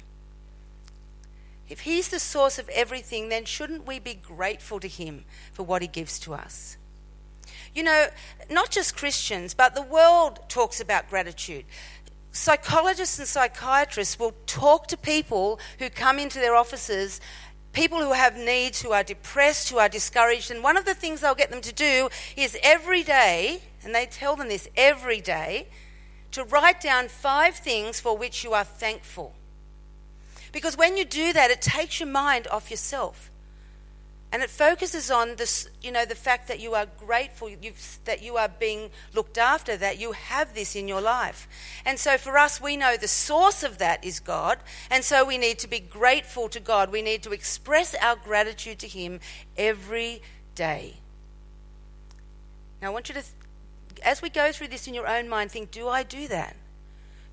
If 1.69 1.81
He's 1.81 2.09
the 2.09 2.19
source 2.19 2.59
of 2.59 2.69
everything, 2.69 3.29
then 3.29 3.45
shouldn't 3.45 3.85
we 3.85 3.99
be 3.99 4.13
grateful 4.13 4.79
to 4.79 4.87
Him 4.87 5.25
for 5.51 5.63
what 5.63 5.81
He 5.81 5.87
gives 5.87 6.19
to 6.19 6.33
us? 6.33 6.77
You 7.73 7.83
know, 7.83 8.07
not 8.49 8.71
just 8.71 8.97
Christians, 8.97 9.53
but 9.53 9.75
the 9.75 9.81
world 9.81 10.39
talks 10.49 10.79
about 10.79 11.09
gratitude. 11.09 11.65
Psychologists 12.31 13.19
and 13.19 13.27
psychiatrists 13.27 14.19
will 14.19 14.33
talk 14.45 14.87
to 14.87 14.97
people 14.97 15.59
who 15.79 15.89
come 15.89 16.19
into 16.19 16.39
their 16.39 16.55
offices, 16.55 17.19
people 17.73 17.99
who 17.99 18.13
have 18.13 18.35
needs, 18.35 18.81
who 18.81 18.91
are 18.91 19.03
depressed, 19.03 19.69
who 19.69 19.77
are 19.77 19.89
discouraged, 19.89 20.49
and 20.51 20.63
one 20.63 20.77
of 20.77 20.85
the 20.85 20.95
things 20.95 21.21
they'll 21.21 21.35
get 21.35 21.51
them 21.51 21.61
to 21.61 21.73
do 21.73 22.09
is 22.35 22.57
every 22.63 23.03
day, 23.03 23.61
and 23.83 23.93
they 23.93 24.05
tell 24.05 24.35
them 24.35 24.49
this 24.49 24.67
every 24.75 25.21
day, 25.21 25.67
to 26.31 26.43
write 26.43 26.81
down 26.81 27.07
five 27.07 27.55
things 27.55 27.99
for 27.99 28.17
which 28.17 28.43
you 28.43 28.53
are 28.53 28.63
thankful. 28.63 29.33
Because 30.51 30.77
when 30.77 30.97
you 30.97 31.05
do 31.05 31.33
that, 31.33 31.51
it 31.51 31.61
takes 31.61 31.99
your 31.99 32.09
mind 32.09 32.47
off 32.47 32.71
yourself. 32.71 33.31
And 34.31 34.43
it 34.43 34.49
focuses 34.49 35.09
on 35.09 35.37
this, 35.37 35.69
you 35.81 35.89
know, 35.89 36.05
the 36.05 36.13
fact 36.13 36.49
that 36.49 36.59
you 36.59 36.73
are 36.75 36.85
grateful, 36.85 37.49
that 38.03 38.21
you 38.21 38.35
are 38.35 38.49
being 38.49 38.89
looked 39.13 39.37
after, 39.37 39.77
that 39.77 39.99
you 39.99 40.11
have 40.11 40.53
this 40.53 40.75
in 40.75 40.87
your 40.87 40.99
life. 40.99 41.47
And 41.85 41.97
so 41.97 42.17
for 42.17 42.37
us, 42.37 42.59
we 42.59 42.75
know 42.75 42.97
the 42.97 43.07
source 43.07 43.63
of 43.63 43.77
that 43.77 44.03
is 44.03 44.19
God. 44.19 44.59
And 44.91 45.05
so 45.05 45.23
we 45.23 45.37
need 45.37 45.59
to 45.59 45.67
be 45.69 45.79
grateful 45.79 46.49
to 46.49 46.59
God. 46.59 46.91
We 46.91 47.01
need 47.01 47.23
to 47.23 47.31
express 47.31 47.95
our 47.95 48.17
gratitude 48.17 48.79
to 48.79 48.87
Him 48.87 49.21
every 49.55 50.21
day. 50.55 50.95
Now, 52.81 52.89
I 52.89 52.93
want 52.93 53.07
you 53.07 53.15
to, 53.15 53.23
as 54.03 54.21
we 54.21 54.29
go 54.29 54.51
through 54.51 54.67
this 54.67 54.87
in 54.87 54.93
your 54.93 55.07
own 55.07 55.29
mind, 55.29 55.51
think 55.51 55.71
do 55.71 55.87
I 55.87 56.03
do 56.03 56.27
that? 56.27 56.57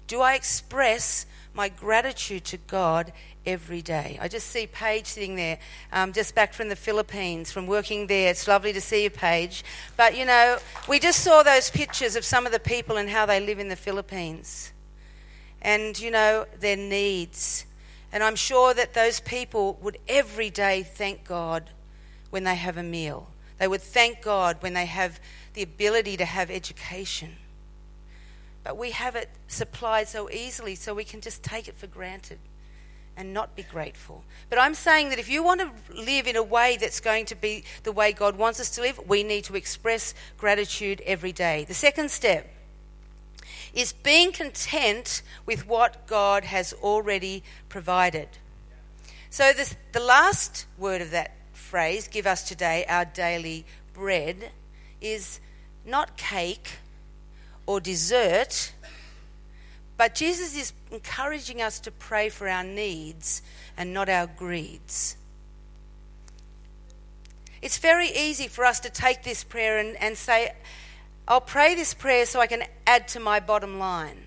Do 0.06 0.21
I 0.21 0.35
express 0.35 1.26
my 1.54 1.68
gratitude 1.68 2.44
to 2.44 2.56
God 2.56 3.12
every 3.46 3.80
day. 3.80 4.18
I 4.20 4.28
just 4.28 4.49
see 4.49 4.66
Paige 4.66 5.06
sitting 5.06 5.37
there, 5.37 5.58
um, 5.92 6.12
just 6.12 6.34
back 6.34 6.52
from 6.52 6.68
the 6.68 6.76
Philippines, 6.76 7.52
from 7.52 7.66
working 7.66 8.08
there. 8.08 8.30
It's 8.30 8.49
lovely 8.49 8.73
to 8.73 8.80
see 8.80 9.04
you, 9.04 9.11
Paige. 9.11 9.64
But 9.96 10.16
you 10.16 10.25
know, 10.25 10.58
we 10.88 10.99
just 10.99 11.20
saw 11.20 11.42
those 11.42 11.70
pictures 11.70 12.16
of 12.16 12.25
some 12.25 12.44
of 12.44 12.52
the 12.52 12.58
people 12.58 12.96
and 12.96 13.08
how 13.08 13.25
they 13.25 13.40
live 13.40 13.58
in 13.58 13.68
the 13.68 13.76
Philippines. 13.76 14.73
And 15.62 15.99
you 15.99 16.11
know, 16.11 16.46
their 16.58 16.76
needs. 16.76 17.66
And 18.12 18.23
I'm 18.23 18.37
sure 18.37 18.75
that 18.75 18.94
those 18.94 19.20
people 19.20 19.78
would 19.80 19.99
every 20.08 20.50
day 20.50 20.82
thank 20.82 21.25
God 21.25 21.70
when 22.30 22.44
they 22.44 22.56
have 22.56 22.76
a 22.76 22.82
meal. 22.82 23.28
They 23.58 23.68
would 23.68 23.82
thank 23.82 24.23
God 24.23 24.56
when 24.61 24.75
they 24.75 24.87
have 24.87 25.20
the 25.54 25.62
ability 25.62 26.16
to 26.16 26.25
have 26.25 26.50
education. 26.50 27.37
But 28.64 28.78
we 28.78 28.90
have 28.92 29.14
it 29.14 29.28
supplied 29.47 30.09
so 30.09 30.30
easily, 30.30 30.75
so 30.75 30.94
we 30.94 31.04
can 31.04 31.21
just 31.21 31.42
take 31.42 31.68
it 31.68 31.76
for 31.76 31.87
granted 31.87 32.38
and 33.16 33.33
not 33.33 33.54
be 33.54 33.62
grateful. 33.62 34.25
But 34.49 34.59
I'm 34.59 34.75
saying 34.75 35.11
that 35.11 35.18
if 35.18 35.28
you 35.28 35.42
want 35.42 35.61
to 35.61 35.94
live 35.94 36.26
in 36.26 36.35
a 36.35 36.42
way 36.42 36.76
that's 36.80 36.99
going 36.99 37.26
to 37.26 37.37
be 37.37 37.64
the 37.85 37.92
way 37.92 38.12
God 38.12 38.37
wants 38.37 38.59
us 38.59 38.71
to 38.71 38.80
live, 38.80 38.99
we 39.06 39.23
need 39.23 39.44
to 39.44 39.54
express 39.54 40.14
gratitude 40.38 41.02
every 41.06 41.30
day. 41.30 41.64
The 41.68 41.75
second 41.75 42.11
step 42.11 42.50
is 43.75 43.92
being 43.92 44.33
content 44.33 45.23
with 45.47 45.66
what 45.68 46.06
God 46.06 46.44
has 46.44 46.73
already 46.73 47.42
provided. 47.68 48.28
So, 49.30 49.52
this, 49.52 49.76
the 49.92 50.00
last 50.00 50.66
word 50.78 51.02
of 51.02 51.11
that 51.11 51.33
phrase, 51.52 52.09
give 52.09 52.26
us 52.26 52.47
today 52.49 52.85
our 52.88 53.04
daily 53.04 53.66
bread, 53.92 54.52
is 55.00 55.40
not 55.85 56.16
cake 56.16 56.78
or 57.66 57.80
dessert, 57.80 58.73
but 59.97 60.14
Jesus 60.14 60.56
is 60.56 60.73
encouraging 60.90 61.62
us 61.62 61.80
to 61.80 61.90
pray 61.90 62.28
for 62.28 62.49
our 62.49 62.64
needs 62.64 63.42
and 63.76 63.94
not 63.94 64.09
our 64.09 64.26
greeds. 64.26 65.16
It's 67.62 67.78
very 67.78 68.09
easy 68.09 68.49
for 68.49 68.64
us 68.64 68.80
to 68.80 68.90
take 68.90 69.23
this 69.23 69.42
prayer 69.42 69.78
and, 69.78 69.97
and 69.97 70.16
say, 70.16 70.52
I'll 71.26 71.40
pray 71.40 71.75
this 71.75 71.94
prayer 71.94 72.26
so 72.26 72.40
I 72.40 72.47
can 72.47 72.64
add 72.87 73.09
to 73.09 73.21
my 73.21 73.40
bottom 73.40 73.78
line. 73.78 74.25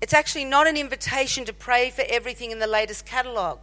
It's 0.00 0.12
actually 0.12 0.44
not 0.44 0.66
an 0.66 0.76
invitation 0.76 1.44
to 1.46 1.52
pray 1.52 1.90
for 1.90 2.04
everything 2.08 2.50
in 2.50 2.58
the 2.58 2.66
latest 2.66 3.06
catalogue, 3.06 3.60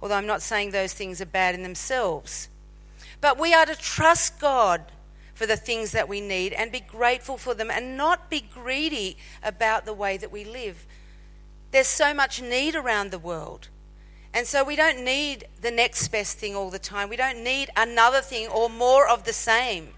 although 0.00 0.14
I'm 0.14 0.26
not 0.26 0.42
saying 0.42 0.70
those 0.70 0.92
things 0.92 1.20
are 1.20 1.26
bad 1.26 1.54
in 1.54 1.62
themselves. 1.62 2.48
But 3.20 3.38
we 3.38 3.52
are 3.54 3.66
to 3.66 3.76
trust 3.76 4.40
God 4.40 4.82
for 5.34 5.46
the 5.46 5.56
things 5.56 5.92
that 5.92 6.08
we 6.08 6.20
need 6.20 6.52
and 6.52 6.70
be 6.70 6.80
grateful 6.80 7.36
for 7.36 7.54
them 7.54 7.70
and 7.70 7.96
not 7.96 8.30
be 8.30 8.40
greedy 8.40 9.16
about 9.42 9.84
the 9.84 9.94
way 9.94 10.16
that 10.16 10.32
we 10.32 10.44
live. 10.44 10.86
There's 11.70 11.86
so 11.86 12.12
much 12.12 12.42
need 12.42 12.74
around 12.74 13.10
the 13.10 13.18
world. 13.18 13.68
And 14.34 14.46
so 14.46 14.64
we 14.64 14.76
don't 14.76 15.04
need 15.04 15.44
the 15.60 15.70
next 15.70 16.08
best 16.08 16.38
thing 16.38 16.56
all 16.56 16.70
the 16.70 16.78
time. 16.78 17.08
We 17.08 17.16
don't 17.16 17.44
need 17.44 17.70
another 17.76 18.20
thing 18.20 18.48
or 18.48 18.70
more 18.70 19.06
of 19.06 19.24
the 19.24 19.32
same. 19.32 19.88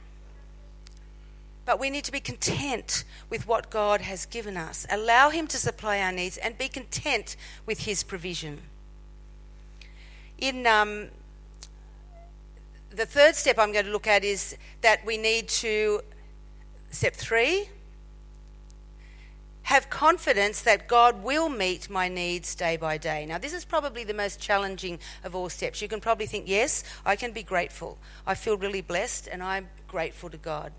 But 1.65 1.81
we 1.81 1.89
need 1.89 2.05
to 2.05 2.13
be 2.13 2.21
content 2.21 3.05
with 3.31 3.47
what 3.47 3.71
God 3.71 4.03
has 4.03 4.27
given 4.27 4.57
us. 4.57 4.87
Allow 4.91 5.31
Him 5.31 5.47
to 5.49 5.57
supply 5.57 6.01
our 6.01 6.13
needs 6.13 6.37
and 6.37 6.59
be 6.59 6.69
content 6.69 7.37
with 7.65 7.81
His 7.81 8.03
provision. 8.03 8.63
In 10.37 10.67
um, 10.67 11.09
the 12.95 13.07
third 13.07 13.35
step 13.35 13.59
I'm 13.59 13.73
going 13.73 13.85
to 13.87 13.91
look 13.91 14.07
at 14.07 14.25
is 14.25 14.57
that 14.81 15.05
we 15.05 15.19
need 15.19 15.49
to, 15.49 16.01
step 16.91 17.15
three, 17.15 17.69
have 19.63 19.89
confidence 19.89 20.61
that 20.63 20.89
God 20.89 21.23
will 21.23 21.49
meet 21.49 21.89
my 21.89 22.09
needs 22.09 22.55
day 22.55 22.77
by 22.77 22.99
day. 22.99 23.25
Now, 23.27 23.39
this 23.39 23.55
is 23.55 23.65
probably 23.65 24.05
the 24.05 24.15
most 24.15 24.39
challenging 24.39 24.99
of 25.25 25.35
all 25.35 25.49
steps. 25.49 25.81
You 25.81 25.89
can 25.89 26.01
probably 26.01 26.27
think, 26.27 26.47
yes, 26.47 26.85
I 27.05 27.17
can 27.17 27.33
be 27.33 27.43
grateful. 27.43 27.99
I 28.27 28.35
feel 28.35 28.59
really 28.59 28.83
blessed 28.83 29.27
and 29.27 29.43
I'm 29.43 29.69
grateful 29.89 30.29
to 30.31 30.37
God. 30.37 30.73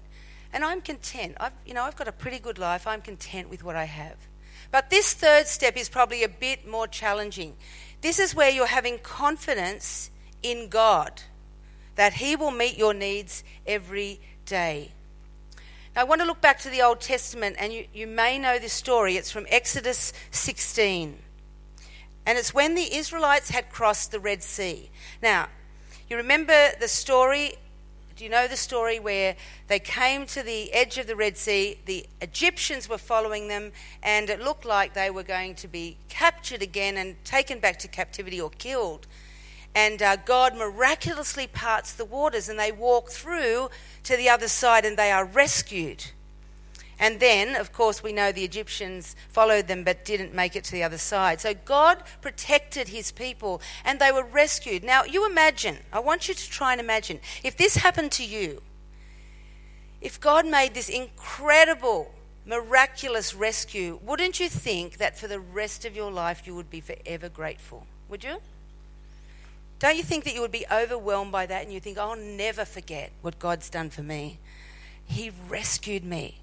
And 0.53 0.63
I'm 0.63 0.81
content. 0.81 1.35
I've, 1.39 1.51
you 1.65 1.73
know, 1.73 1.83
I've 1.83 1.95
got 1.95 2.07
a 2.07 2.11
pretty 2.11 2.39
good 2.39 2.59
life. 2.59 2.85
I'm 2.85 3.01
content 3.01 3.49
with 3.49 3.63
what 3.63 3.75
I 3.75 3.85
have. 3.85 4.17
But 4.71 4.89
this 4.89 5.13
third 5.13 5.47
step 5.47 5.75
is 5.75 5.89
probably 5.89 6.23
a 6.23 6.29
bit 6.29 6.67
more 6.67 6.87
challenging. 6.87 7.55
This 8.01 8.19
is 8.19 8.35
where 8.35 8.51
you're 8.51 8.67
having 8.67 8.99
confidence 8.99 10.11
in 10.43 10.69
God 10.69 11.21
that 11.95 12.13
He 12.13 12.35
will 12.35 12.51
meet 12.51 12.77
your 12.77 12.93
needs 12.93 13.43
every 13.65 14.19
day. 14.45 14.91
Now, 15.95 16.01
I 16.01 16.03
want 16.03 16.21
to 16.21 16.27
look 16.27 16.41
back 16.41 16.59
to 16.59 16.69
the 16.69 16.81
Old 16.81 17.01
Testament, 17.01 17.55
and 17.59 17.71
you, 17.71 17.85
you 17.93 18.07
may 18.07 18.37
know 18.37 18.59
this 18.59 18.73
story. 18.73 19.17
It's 19.17 19.31
from 19.31 19.45
Exodus 19.49 20.13
16. 20.31 21.17
And 22.25 22.37
it's 22.37 22.53
when 22.53 22.75
the 22.75 22.95
Israelites 22.95 23.49
had 23.49 23.69
crossed 23.69 24.11
the 24.11 24.19
Red 24.19 24.43
Sea. 24.43 24.89
Now, 25.21 25.47
you 26.09 26.17
remember 26.17 26.71
the 26.79 26.87
story 26.87 27.55
do 28.15 28.23
you 28.23 28.29
know 28.29 28.47
the 28.47 28.55
story 28.55 28.97
where 28.97 29.35
they 29.67 29.79
came 29.79 30.25
to 30.27 30.41
the 30.41 30.71
edge 30.71 30.97
of 30.97 31.05
the 31.05 31.17
Red 31.17 31.37
Sea? 31.37 31.77
The 31.85 32.05
Egyptians 32.21 32.87
were 32.87 32.97
following 32.97 33.49
them, 33.49 33.73
and 34.01 34.29
it 34.29 34.39
looked 34.39 34.63
like 34.63 34.93
they 34.93 35.09
were 35.09 35.23
going 35.23 35.55
to 35.55 35.67
be 35.67 35.97
captured 36.07 36.61
again 36.61 36.95
and 36.95 37.21
taken 37.25 37.59
back 37.59 37.77
to 37.79 37.89
captivity 37.89 38.39
or 38.39 38.51
killed. 38.51 39.05
And 39.75 40.01
uh, 40.01 40.15
God 40.15 40.55
miraculously 40.55 41.45
parts 41.45 41.93
the 41.93 42.05
waters, 42.05 42.49
and 42.49 42.57
they 42.57 42.71
walk 42.71 43.11
through 43.11 43.69
to 44.03 44.17
the 44.17 44.29
other 44.29 44.47
side, 44.47 44.85
and 44.85 44.97
they 44.97 45.11
are 45.11 45.25
rescued. 45.25 46.05
And 46.97 47.19
then, 47.19 47.55
of 47.55 47.73
course, 47.73 48.01
we 48.01 48.13
know 48.13 48.31
the 48.31 48.45
Egyptians 48.45 49.15
followed 49.27 49.67
them 49.67 49.83
but 49.83 50.05
didn't 50.05 50.33
make 50.33 50.55
it 50.55 50.63
to 50.65 50.71
the 50.71 50.83
other 50.83 50.97
side. 50.97 51.41
So 51.41 51.53
God 51.53 52.03
protected 52.21 52.87
his 52.87 53.11
people 53.11 53.61
and 53.83 53.99
they 53.99 54.11
were 54.11 54.23
rescued. 54.23 54.83
Now, 54.83 55.03
you 55.03 55.29
imagine, 55.29 55.77
I 55.91 55.99
want 55.99 56.29
you 56.29 56.33
to 56.33 56.49
try 56.49 56.71
and 56.71 56.79
imagine, 56.79 57.19
if 57.43 57.57
this 57.57 57.75
happened 57.75 58.13
to 58.13 58.25
you, 58.25 58.61
if 59.99 60.19
God 60.19 60.45
made 60.45 60.73
this 60.73 60.87
incredible, 60.87 62.13
miraculous 62.45 63.33
rescue, 63.35 63.99
wouldn't 64.01 64.39
you 64.39 64.47
think 64.47 64.97
that 64.97 65.17
for 65.17 65.27
the 65.27 65.39
rest 65.39 65.83
of 65.83 65.95
your 65.95 66.11
life 66.11 66.47
you 66.47 66.55
would 66.55 66.69
be 66.69 66.79
forever 66.79 67.27
grateful? 67.27 67.87
Would 68.07 68.23
you? 68.23 68.37
Don't 69.79 69.97
you 69.97 70.03
think 70.03 70.23
that 70.23 70.33
you 70.33 70.41
would 70.41 70.51
be 70.51 70.65
overwhelmed 70.71 71.31
by 71.31 71.45
that 71.45 71.63
and 71.63 71.73
you 71.73 71.79
think, 71.79 71.97
I'll 71.97 72.15
never 72.15 72.65
forget 72.65 73.11
what 73.21 73.39
God's 73.39 73.69
done 73.69 73.89
for 73.89 74.03
me? 74.03 74.39
He 75.03 75.31
rescued 75.49 76.03
me. 76.03 76.41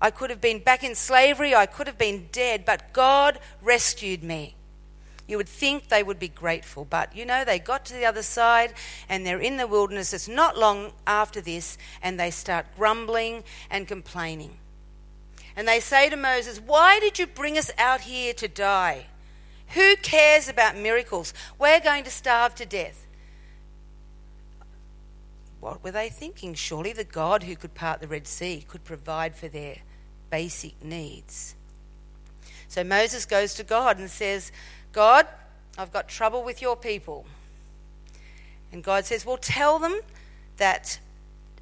I 0.00 0.10
could 0.10 0.30
have 0.30 0.40
been 0.40 0.60
back 0.60 0.82
in 0.82 0.94
slavery, 0.94 1.54
I 1.54 1.66
could 1.66 1.86
have 1.86 1.98
been 1.98 2.28
dead, 2.32 2.64
but 2.64 2.92
God 2.92 3.38
rescued 3.62 4.22
me. 4.22 4.56
You 5.28 5.36
would 5.36 5.48
think 5.48 5.88
they 5.88 6.02
would 6.02 6.18
be 6.18 6.28
grateful, 6.28 6.84
but 6.84 7.14
you 7.14 7.24
know, 7.24 7.44
they 7.44 7.60
got 7.60 7.84
to 7.86 7.94
the 7.94 8.06
other 8.06 8.22
side 8.22 8.74
and 9.08 9.24
they're 9.24 9.38
in 9.38 9.58
the 9.58 9.66
wilderness. 9.66 10.12
It's 10.12 10.26
not 10.26 10.58
long 10.58 10.92
after 11.06 11.40
this, 11.40 11.78
and 12.02 12.18
they 12.18 12.32
start 12.32 12.66
grumbling 12.76 13.44
and 13.70 13.86
complaining. 13.86 14.56
And 15.54 15.68
they 15.68 15.78
say 15.78 16.08
to 16.08 16.16
Moses, 16.16 16.60
Why 16.60 16.98
did 16.98 17.18
you 17.18 17.28
bring 17.28 17.58
us 17.58 17.70
out 17.78 18.00
here 18.00 18.32
to 18.34 18.48
die? 18.48 19.06
Who 19.70 19.96
cares 19.96 20.48
about 20.48 20.76
miracles? 20.76 21.32
We're 21.58 21.80
going 21.80 22.04
to 22.04 22.10
starve 22.10 22.54
to 22.56 22.66
death. 22.66 23.06
What 25.60 25.84
were 25.84 25.90
they 25.90 26.08
thinking? 26.08 26.54
Surely 26.54 26.92
the 26.92 27.04
God 27.04 27.42
who 27.42 27.54
could 27.54 27.74
part 27.74 28.00
the 28.00 28.08
Red 28.08 28.26
Sea 28.26 28.64
could 28.66 28.84
provide 28.84 29.34
for 29.34 29.48
their 29.48 29.76
basic 30.30 30.82
needs. 30.82 31.54
So 32.68 32.82
Moses 32.82 33.26
goes 33.26 33.54
to 33.54 33.64
God 33.64 33.98
and 33.98 34.10
says, 34.10 34.52
God, 34.92 35.26
I've 35.76 35.92
got 35.92 36.08
trouble 36.08 36.42
with 36.42 36.62
your 36.62 36.76
people. 36.76 37.26
And 38.72 38.82
God 38.82 39.04
says, 39.04 39.26
Well, 39.26 39.36
tell 39.36 39.78
them 39.78 40.00
that 40.56 40.98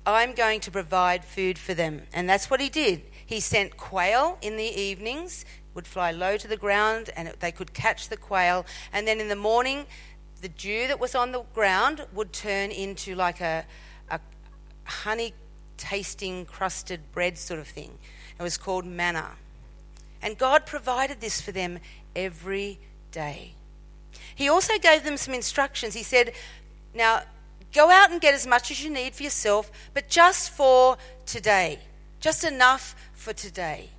I'm 0.07 0.35
going 0.35 0.61
to 0.61 0.71
provide 0.71 1.25
food 1.25 1.59
for 1.59 1.75
them. 1.75 2.03
And 2.13 2.29
that's 2.29 2.51
what 2.51 2.61
he 2.61 2.69
did. 2.69 3.03
He 3.25 3.41
sent 3.41 3.77
quail 3.77 4.39
in 4.41 4.57
the 4.57 4.65
evenings, 4.65 5.45
would 5.79 5.87
fly 5.87 6.11
low 6.11 6.37
to 6.37 6.49
the 6.49 6.57
ground, 6.57 7.09
and 7.15 7.33
they 7.39 7.53
could 7.53 7.73
catch 7.73 8.09
the 8.09 8.17
quail. 8.17 8.67
And 8.93 9.07
then 9.07 9.21
in 9.21 9.29
the 9.29 9.37
morning, 9.37 9.87
the 10.43 10.49
dew 10.49 10.89
that 10.89 10.99
was 10.99 11.15
on 11.15 11.31
the 11.31 11.43
ground 11.55 12.05
would 12.13 12.33
turn 12.33 12.73
into 12.73 13.15
like 13.15 13.41
a, 13.41 13.65
a 14.11 14.19
honey 14.83 15.35
tasting 15.77 16.47
crusted 16.47 17.13
bread 17.13 17.39
sort 17.39 17.61
of 17.61 17.69
thing. 17.69 17.97
It 18.37 18.43
was 18.43 18.57
called 18.57 18.87
manna. 18.87 19.37
And 20.21 20.37
God 20.37 20.67
provided 20.67 21.21
this 21.21 21.41
for 21.41 21.53
them 21.53 21.79
every 22.17 22.81
day. 23.13 23.53
He 24.35 24.49
also 24.49 24.79
gave 24.79 25.05
them 25.05 25.17
some 25.17 25.33
instructions. 25.33 25.95
He 25.95 26.03
said, 26.03 26.33
Now, 26.93 27.23
go 27.73 27.89
out 27.89 28.11
and 28.11 28.21
get 28.21 28.35
as 28.35 28.49
much 28.49 28.73
as 28.73 28.83
you 28.83 28.91
need 28.91 29.15
for 29.15 29.23
yourself, 29.23 29.71
but 29.95 30.09
just 30.09 30.51
for 30.51 30.97
today, 31.25 31.79
just 32.19 32.43
enough 32.43 32.97
for 33.13 33.33
today. 33.33 33.91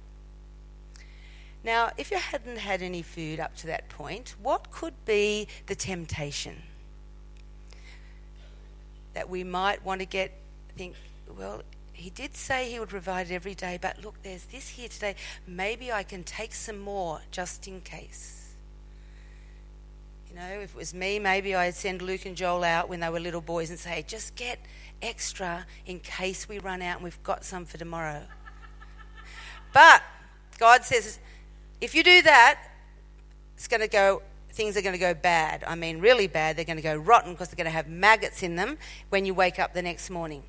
Now, 1.63 1.91
if 1.97 2.11
you 2.11 2.17
hadn't 2.17 2.57
had 2.57 2.81
any 2.81 3.01
food 3.01 3.39
up 3.39 3.55
to 3.57 3.67
that 3.67 3.89
point, 3.89 4.35
what 4.41 4.71
could 4.71 4.93
be 5.05 5.47
the 5.67 5.75
temptation? 5.75 6.63
That 9.13 9.29
we 9.29 9.43
might 9.43 9.83
want 9.83 9.99
to 9.99 10.05
get, 10.05 10.31
think, 10.77 10.95
well, 11.37 11.63
he 11.91 12.09
did 12.09 12.35
say 12.35 12.71
he 12.71 12.79
would 12.79 12.89
provide 12.89 13.29
it 13.29 13.33
every 13.33 13.55
day, 13.55 13.77
but 13.81 14.01
look, 14.01 14.15
there's 14.23 14.45
this 14.45 14.69
here 14.69 14.87
today. 14.87 15.15
Maybe 15.45 15.91
I 15.91 16.03
can 16.03 16.23
take 16.23 16.53
some 16.53 16.79
more 16.79 17.19
just 17.29 17.67
in 17.67 17.81
case. 17.81 18.53
You 20.29 20.37
know, 20.37 20.47
if 20.61 20.73
it 20.73 20.77
was 20.77 20.93
me, 20.93 21.19
maybe 21.19 21.55
I'd 21.55 21.75
send 21.75 22.01
Luke 22.01 22.25
and 22.25 22.37
Joel 22.37 22.63
out 22.63 22.87
when 22.87 23.01
they 23.01 23.09
were 23.09 23.19
little 23.19 23.41
boys 23.41 23.69
and 23.69 23.77
say, 23.77 24.05
just 24.07 24.35
get 24.35 24.59
extra 25.01 25.65
in 25.85 25.99
case 25.99 26.47
we 26.47 26.59
run 26.59 26.81
out 26.81 26.97
and 26.97 27.03
we've 27.03 27.21
got 27.23 27.43
some 27.43 27.65
for 27.65 27.77
tomorrow. 27.77 28.21
But 29.73 30.03
God 30.57 30.85
says, 30.85 31.19
if 31.81 31.95
you 31.95 32.03
do 32.03 32.21
that, 32.23 32.61
it's 33.55 33.67
going 33.67 33.81
to 33.81 33.87
go 33.87 34.21
things 34.51 34.75
are 34.75 34.81
going 34.81 34.93
to 34.93 34.99
go 34.99 35.13
bad. 35.13 35.63
I 35.65 35.75
mean, 35.75 35.99
really 35.99 36.27
bad. 36.27 36.57
They're 36.57 36.65
going 36.65 36.77
to 36.77 36.83
go 36.83 36.95
rotten 36.95 37.31
because 37.31 37.49
they're 37.49 37.55
going 37.55 37.65
to 37.65 37.71
have 37.71 37.87
maggots 37.87 38.43
in 38.43 38.55
them 38.55 38.77
when 39.09 39.25
you 39.25 39.33
wake 39.33 39.59
up 39.59 39.73
the 39.73 39.81
next 39.81 40.09
morning. 40.09 40.43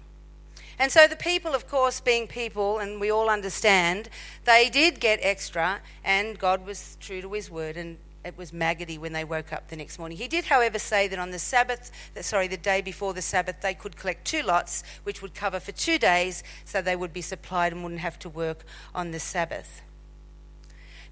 And 0.80 0.90
so 0.90 1.06
the 1.06 1.16
people, 1.16 1.54
of 1.54 1.68
course, 1.68 2.00
being 2.00 2.26
people, 2.26 2.78
and 2.78 3.00
we 3.00 3.10
all 3.10 3.28
understand, 3.28 4.08
they 4.46 4.70
did 4.70 4.98
get 4.98 5.20
extra, 5.22 5.80
and 6.02 6.38
God 6.38 6.64
was 6.64 6.96
true 7.00 7.20
to 7.20 7.30
his 7.34 7.50
word, 7.50 7.76
and 7.76 7.98
it 8.24 8.36
was 8.36 8.52
maggoty 8.52 8.96
when 8.96 9.12
they 9.12 9.22
woke 9.22 9.52
up 9.52 9.68
the 9.68 9.76
next 9.76 9.98
morning. 9.98 10.16
He 10.16 10.26
did, 10.26 10.46
however, 10.46 10.78
say 10.78 11.06
that 11.08 11.18
on 11.18 11.30
the 11.30 11.38
Sabbath, 11.38 11.92
sorry, 12.22 12.48
the 12.48 12.56
day 12.56 12.80
before 12.80 13.12
the 13.12 13.22
Sabbath, 13.22 13.60
they 13.60 13.74
could 13.74 13.96
collect 13.96 14.26
two 14.26 14.42
lots, 14.42 14.82
which 15.02 15.20
would 15.20 15.34
cover 15.34 15.60
for 15.60 15.72
two 15.72 15.98
days, 15.98 16.42
so 16.64 16.80
they 16.80 16.96
would 16.96 17.12
be 17.12 17.22
supplied 17.22 17.72
and 17.72 17.82
wouldn't 17.82 18.00
have 18.00 18.18
to 18.20 18.30
work 18.30 18.64
on 18.94 19.10
the 19.10 19.20
Sabbath. 19.20 19.82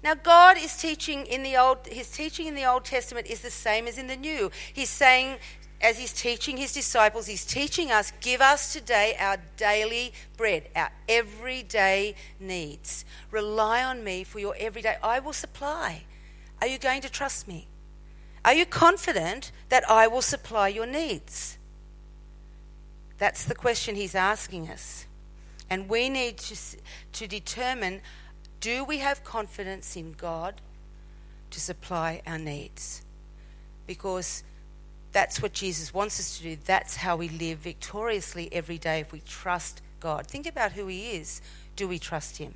Now, 0.01 0.13
God 0.13 0.57
is 0.57 0.77
teaching 0.77 1.25
in 1.25 1.43
the 1.43 1.57
Old, 1.57 1.87
His 1.87 2.09
teaching 2.09 2.47
in 2.47 2.55
the 2.55 2.65
Old 2.65 2.85
Testament 2.85 3.27
is 3.27 3.41
the 3.41 3.51
same 3.51 3.87
as 3.87 3.97
in 3.97 4.07
the 4.07 4.15
New. 4.15 4.49
He's 4.73 4.89
saying 4.89 5.39
as 5.81 5.97
he's 5.97 6.11
teaching 6.11 6.57
his 6.57 6.73
disciples, 6.73 7.27
he's 7.27 7.45
teaching 7.45 7.89
us 7.89 8.11
give 8.19 8.41
us 8.41 8.73
today 8.73 9.15
our 9.17 9.37
daily 9.55 10.13
bread, 10.35 10.67
our 10.75 10.91
everyday 11.07 12.15
needs. 12.39 13.05
Rely 13.31 13.83
on 13.83 14.03
me 14.03 14.25
for 14.25 14.39
your 14.39 14.55
everyday. 14.59 14.97
I 15.01 15.19
will 15.19 15.33
supply. 15.33 16.03
Are 16.61 16.67
you 16.67 16.77
going 16.77 17.01
to 17.01 17.09
trust 17.09 17.47
me? 17.47 17.67
Are 18.43 18.53
you 18.53 18.65
confident 18.65 19.51
that 19.69 19.89
I 19.89 20.07
will 20.07 20.21
supply 20.21 20.67
your 20.67 20.85
needs? 20.85 21.57
That's 23.17 23.45
the 23.45 23.55
question 23.55 23.95
he's 23.95 24.15
asking 24.15 24.69
us. 24.69 25.05
And 25.69 25.87
we 25.87 26.09
need 26.09 26.37
to, 26.39 26.57
to 27.13 27.27
determine 27.27 28.01
do 28.59 28.83
we 28.83 28.97
have 28.99 29.23
confidence 29.23 29.95
in 29.95 30.13
God 30.13 30.61
to 31.51 31.59
supply 31.59 32.21
our 32.27 32.37
needs? 32.37 33.01
Because 33.87 34.43
that's 35.11 35.41
what 35.41 35.53
Jesus 35.53 35.93
wants 35.93 36.19
us 36.19 36.37
to 36.37 36.43
do. 36.43 36.57
That's 36.65 36.97
how 36.97 37.15
we 37.15 37.29
live 37.29 37.59
victoriously 37.59 38.49
every 38.51 38.77
day 38.77 38.99
if 38.99 39.11
we 39.11 39.21
trust 39.21 39.81
God. 39.99 40.27
Think 40.27 40.45
about 40.45 40.73
who 40.73 40.87
He 40.87 41.11
is. 41.11 41.41
Do 41.75 41.87
we 41.87 41.99
trust 41.99 42.37
Him? 42.37 42.53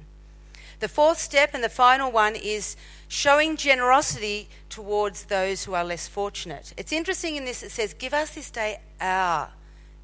The 0.80 0.88
fourth 0.88 1.18
step 1.18 1.52
and 1.54 1.64
the 1.64 1.70
final 1.70 2.12
one 2.12 2.36
is 2.36 2.76
showing 3.08 3.56
generosity 3.56 4.50
towards 4.70 5.26
those 5.26 5.64
who 5.64 5.74
are 5.74 5.84
less 5.84 6.08
fortunate. 6.08 6.74
It's 6.78 6.92
interesting 6.92 7.36
in 7.36 7.46
this, 7.46 7.64
it 7.64 7.72
says, 7.72 7.94
Give 7.94 8.14
us 8.14 8.36
this 8.36 8.52
day 8.52 8.80
our 9.00 9.50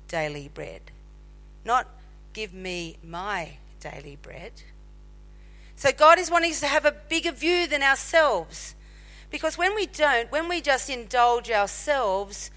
daily 0.08 0.50
bread, 0.54 0.82
not 1.66 1.88
give 2.34 2.54
me 2.54 2.98
my 3.04 3.58
daily 3.80 4.18
bread. 4.22 4.54
So 5.80 5.94
God 5.94 6.20
is 6.20 6.30
wanting 6.30 6.52
us 6.52 6.60
to 6.60 6.68
have 6.68 6.84
a 6.84 6.92
bigger 6.92 7.32
view 7.32 7.66
than 7.66 7.84
ourselves. 7.84 8.76
Because 9.32 9.58
when 9.58 9.74
we 9.76 9.86
don't, 9.86 10.30
when 10.30 10.50
we 10.50 10.60
just 10.60 10.90
indulge 10.90 11.50
ourselves, 11.50 12.52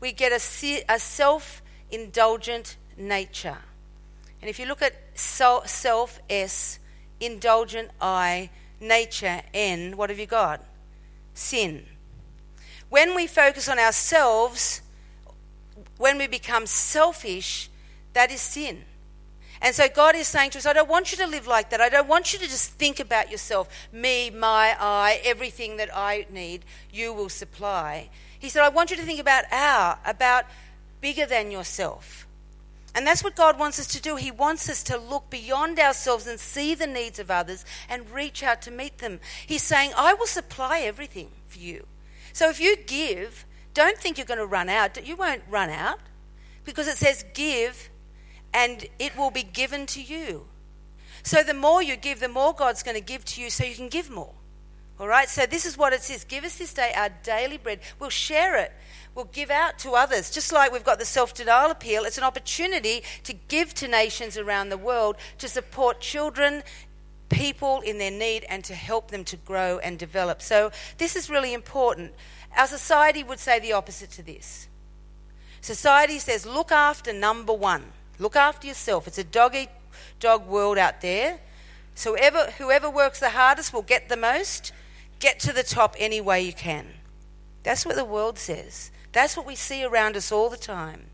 we 0.00 0.12
get 0.12 0.32
a, 0.32 0.84
a 0.86 0.98
self 0.98 1.62
indulgent 1.90 2.76
nature. 2.98 3.56
And 4.42 4.50
if 4.50 4.58
you 4.58 4.66
look 4.66 4.82
at 4.82 4.92
self, 5.14 6.20
S, 6.28 6.78
indulgent, 7.18 7.90
I, 8.02 8.50
nature, 8.78 9.40
N, 9.54 9.96
what 9.96 10.10
have 10.10 10.18
you 10.18 10.26
got? 10.26 10.62
Sin. 11.32 11.86
When 12.90 13.14
we 13.14 13.26
focus 13.26 13.70
on 13.70 13.78
ourselves, 13.78 14.82
when 15.96 16.18
we 16.18 16.26
become 16.26 16.66
selfish, 16.66 17.70
that 18.12 18.30
is 18.30 18.42
sin. 18.42 18.84
And 19.60 19.74
so 19.74 19.88
God 19.88 20.14
is 20.14 20.28
saying 20.28 20.50
to 20.50 20.58
us, 20.58 20.66
I 20.66 20.72
don't 20.72 20.88
want 20.88 21.10
you 21.10 21.18
to 21.18 21.26
live 21.26 21.46
like 21.46 21.70
that. 21.70 21.80
I 21.80 21.88
don't 21.88 22.08
want 22.08 22.32
you 22.32 22.38
to 22.38 22.44
just 22.44 22.72
think 22.72 23.00
about 23.00 23.30
yourself, 23.30 23.68
me, 23.92 24.30
my, 24.30 24.76
I, 24.78 25.20
everything 25.24 25.78
that 25.78 25.90
I 25.94 26.26
need, 26.30 26.64
you 26.92 27.12
will 27.12 27.28
supply. 27.28 28.10
He 28.38 28.48
said, 28.48 28.62
I 28.62 28.68
want 28.68 28.90
you 28.90 28.96
to 28.96 29.02
think 29.02 29.20
about 29.20 29.44
our, 29.50 29.98
about 30.04 30.44
bigger 31.00 31.26
than 31.26 31.50
yourself. 31.50 32.26
And 32.94 33.06
that's 33.06 33.22
what 33.22 33.36
God 33.36 33.58
wants 33.58 33.78
us 33.78 33.86
to 33.88 34.02
do. 34.02 34.16
He 34.16 34.30
wants 34.30 34.68
us 34.68 34.82
to 34.84 34.96
look 34.96 35.30
beyond 35.30 35.78
ourselves 35.78 36.26
and 36.26 36.40
see 36.40 36.74
the 36.74 36.86
needs 36.86 37.18
of 37.18 37.30
others 37.30 37.64
and 37.88 38.10
reach 38.10 38.42
out 38.42 38.62
to 38.62 38.70
meet 38.70 38.98
them. 38.98 39.20
He's 39.46 39.62
saying, 39.62 39.92
I 39.96 40.14
will 40.14 40.26
supply 40.26 40.80
everything 40.80 41.30
for 41.46 41.58
you. 41.58 41.86
So 42.32 42.48
if 42.48 42.60
you 42.60 42.76
give, 42.76 43.44
don't 43.74 43.98
think 43.98 44.18
you're 44.18 44.26
going 44.26 44.38
to 44.38 44.46
run 44.46 44.68
out. 44.68 45.04
You 45.06 45.16
won't 45.16 45.42
run 45.48 45.70
out 45.70 46.00
because 46.64 46.88
it 46.88 46.96
says 46.96 47.24
give 47.34 47.90
and 48.58 48.86
it 48.98 49.16
will 49.16 49.30
be 49.30 49.44
given 49.44 49.86
to 49.86 50.02
you. 50.02 50.44
So 51.22 51.44
the 51.44 51.54
more 51.54 51.80
you 51.80 51.94
give, 51.94 52.18
the 52.18 52.28
more 52.28 52.52
God's 52.52 52.82
going 52.82 52.96
to 52.96 53.00
give 53.12 53.24
to 53.26 53.40
you 53.40 53.50
so 53.50 53.64
you 53.64 53.76
can 53.76 53.88
give 53.88 54.10
more. 54.10 54.34
All 54.98 55.06
right? 55.06 55.28
So 55.28 55.46
this 55.46 55.64
is 55.64 55.78
what 55.78 55.92
it 55.92 56.02
says 56.02 56.24
Give 56.24 56.42
us 56.42 56.58
this 56.58 56.74
day 56.74 56.92
our 56.96 57.10
daily 57.22 57.56
bread. 57.56 57.78
We'll 58.00 58.10
share 58.10 58.56
it. 58.56 58.72
We'll 59.14 59.26
give 59.26 59.50
out 59.50 59.78
to 59.80 59.92
others. 59.92 60.32
Just 60.32 60.52
like 60.52 60.72
we've 60.72 60.82
got 60.82 60.98
the 60.98 61.04
self 61.04 61.34
denial 61.34 61.70
appeal, 61.70 62.04
it's 62.04 62.18
an 62.18 62.24
opportunity 62.24 63.04
to 63.22 63.32
give 63.32 63.74
to 63.74 63.86
nations 63.86 64.36
around 64.36 64.70
the 64.70 64.78
world 64.78 65.16
to 65.38 65.48
support 65.48 66.00
children, 66.00 66.64
people 67.28 67.80
in 67.82 67.98
their 67.98 68.10
need, 68.10 68.44
and 68.48 68.64
to 68.64 68.74
help 68.74 69.12
them 69.12 69.24
to 69.26 69.36
grow 69.36 69.78
and 69.78 70.00
develop. 70.00 70.42
So 70.42 70.72
this 70.98 71.14
is 71.14 71.30
really 71.30 71.54
important. 71.54 72.12
Our 72.56 72.66
society 72.66 73.22
would 73.22 73.38
say 73.38 73.60
the 73.60 73.74
opposite 73.74 74.10
to 74.12 74.22
this. 74.22 74.66
Society 75.60 76.18
says, 76.18 76.44
look 76.44 76.72
after 76.72 77.12
number 77.12 77.52
one. 77.52 77.92
Look 78.18 78.36
after 78.36 78.66
yourself. 78.66 79.06
It's 79.06 79.18
a 79.18 79.24
dog 79.24 79.54
eat 79.54 79.68
dog 80.20 80.46
world 80.46 80.78
out 80.78 81.00
there. 81.00 81.38
So 81.94 82.14
whoever, 82.14 82.50
whoever 82.58 82.90
works 82.90 83.20
the 83.20 83.30
hardest 83.30 83.72
will 83.72 83.82
get 83.82 84.08
the 84.08 84.16
most. 84.16 84.72
Get 85.20 85.40
to 85.40 85.52
the 85.52 85.62
top 85.62 85.96
any 85.98 86.20
way 86.20 86.42
you 86.42 86.52
can. 86.52 86.86
That's 87.62 87.84
what 87.84 87.96
the 87.96 88.04
world 88.04 88.38
says. 88.38 88.90
That's 89.12 89.36
what 89.36 89.46
we 89.46 89.56
see 89.56 89.84
around 89.84 90.16
us 90.16 90.30
all 90.30 90.48
the 90.48 90.56
time. 90.56 91.06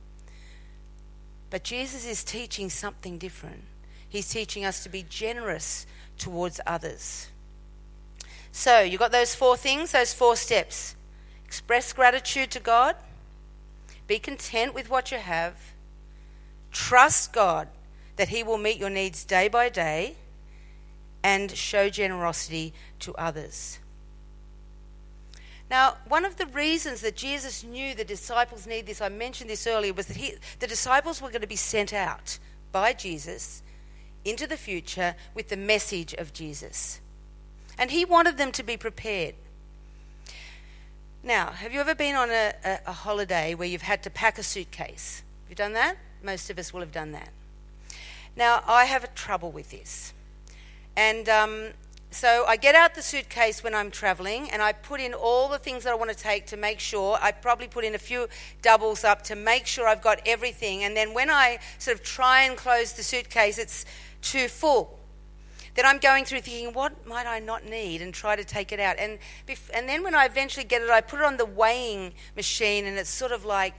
But 1.51 1.65
Jesus 1.65 2.07
is 2.07 2.25
teaching 2.25 2.69
something 2.69 3.17
different. 3.17 3.65
He's 4.09 4.29
teaching 4.29 4.65
us 4.65 4.83
to 4.83 4.89
be 4.89 5.05
generous 5.09 5.87
towards 6.19 6.61
others. 6.67 7.29
So, 8.53 8.81
you've 8.81 9.01
got 9.01 9.11
those 9.11 9.35
four 9.35 9.57
things, 9.57 9.93
those 9.93 10.15
four 10.15 10.37
steps. 10.37 10.95
Express 11.45 11.93
gratitude 11.93 12.51
to 12.53 12.61
God, 12.61 12.97
be 14.07 14.19
content 14.19 14.75
with 14.75 14.91
what 14.91 15.11
you 15.11 15.19
have, 15.19 15.74
trust 16.75 17.33
God 17.33 17.69
that 18.17 18.29
He 18.29 18.43
will 18.43 18.59
meet 18.59 18.77
your 18.77 18.91
needs 18.91 19.25
day 19.25 19.49
by 19.49 19.71
day, 19.71 20.17
and 21.25 21.51
show 21.51 21.89
generosity 21.89 22.75
to 23.01 23.15
others. 23.15 23.79
Now, 25.71 25.97
one 26.07 26.27
of 26.27 26.37
the 26.37 26.47
reasons 26.47 27.01
that 27.01 27.17
Jesus 27.17 27.65
knew 27.65 27.95
the 27.95 28.05
disciples 28.05 28.67
need 28.67 28.87
this, 28.87 29.01
I 29.01 29.09
mentioned 29.09 29.49
this 29.49 29.67
earlier, 29.67 29.95
was 29.95 30.07
that 30.07 30.19
he, 30.19 30.35
the 30.61 30.67
disciples 30.67 31.23
were 31.23 31.31
going 31.31 31.41
to 31.41 31.47
be 31.47 31.57
sent 31.57 31.95
out 31.95 32.39
by 32.71 32.93
Jesus 32.93 33.63
into 34.25 34.47
the 34.47 34.59
future 34.59 35.17
with 35.35 35.49
the 35.49 35.57
message 35.57 36.13
of 36.13 36.35
Jesus. 36.35 37.01
And 37.79 37.91
he 37.91 38.05
wanted 38.05 38.37
them 38.37 38.53
to 38.53 38.63
be 38.63 38.77
prepared. 38.77 39.35
Now, 41.23 41.53
have 41.53 41.73
you 41.73 41.81
ever 41.81 41.95
been 41.95 42.15
on 42.15 42.31
a, 42.31 42.53
a, 42.63 42.79
a 42.89 42.93
holiday 42.93 43.55
where 43.55 43.67
you've 43.67 43.83
had 43.83 44.03
to 44.03 44.11
pack 44.11 44.37
a 44.37 44.43
suitcase? 44.43 45.23
You 45.55 45.57
done 45.57 45.75
that? 45.75 45.99
Most 46.21 46.51
of 46.51 46.59
us 46.59 46.73
will 46.73 46.81
have 46.81 46.91
done 46.91 47.13
that. 47.13 47.29
Now, 48.35 48.65
I 48.67 48.87
have 48.87 49.05
a 49.05 49.07
trouble 49.07 49.53
with 49.53 49.71
this. 49.71 50.13
And 50.97 51.29
um, 51.29 51.69
so 52.11 52.45
I 52.49 52.57
get 52.57 52.75
out 52.75 52.97
the 52.97 53.03
suitcase 53.03 53.63
when 53.63 53.73
I'm 53.73 53.93
traveling 53.93 54.51
and 54.51 54.61
I 54.61 54.73
put 54.73 54.99
in 54.99 55.15
all 55.15 55.49
the 55.49 55.59
things 55.61 55.85
that 55.85 55.93
I 55.93 55.95
want 55.95 56.11
to 56.11 56.17
take 56.17 56.47
to 56.47 56.57
make 56.57 56.81
sure. 56.81 57.19
I 57.23 57.31
probably 57.31 57.69
put 57.69 57.85
in 57.85 57.95
a 57.95 57.99
few 57.99 58.27
doubles 58.63 59.05
up 59.05 59.23
to 59.27 59.37
make 59.37 59.65
sure 59.69 59.87
I've 59.87 60.03
got 60.03 60.21
everything. 60.27 60.83
And 60.83 60.97
then 60.97 61.15
when 61.15 61.31
I 61.31 61.61
sort 61.79 61.99
of 61.99 62.03
try 62.03 62.43
and 62.43 62.57
close 62.57 62.95
the 62.95 63.05
suitcase, 63.05 63.57
it's 63.57 63.85
too 64.23 64.49
full. 64.49 64.99
Then 65.77 65.87
I'm 65.87 65.99
going 65.99 66.25
through 66.25 66.41
thinking, 66.41 66.73
what 66.73 67.07
might 67.07 67.27
I 67.27 67.39
not 67.39 67.65
need, 67.65 68.03
and 68.03 68.13
try 68.13 68.35
to 68.35 68.45
take 68.45 68.73
it 68.73 68.81
out. 68.81 68.97
And, 68.99 69.21
bef- 69.47 69.71
and 69.73 69.89
then 69.89 70.03
when 70.03 70.17
I 70.17 70.25
eventually 70.25 70.65
get 70.65 70.83
it, 70.83 70.91
I 70.91 71.01
put 71.01 71.21
it 71.21 71.25
on 71.25 71.37
the 71.37 71.47
weighing 71.47 72.13
machine, 72.35 72.87
and 72.87 72.99
it's 72.99 73.09
sort 73.09 73.31
of 73.31 73.45
like 73.45 73.75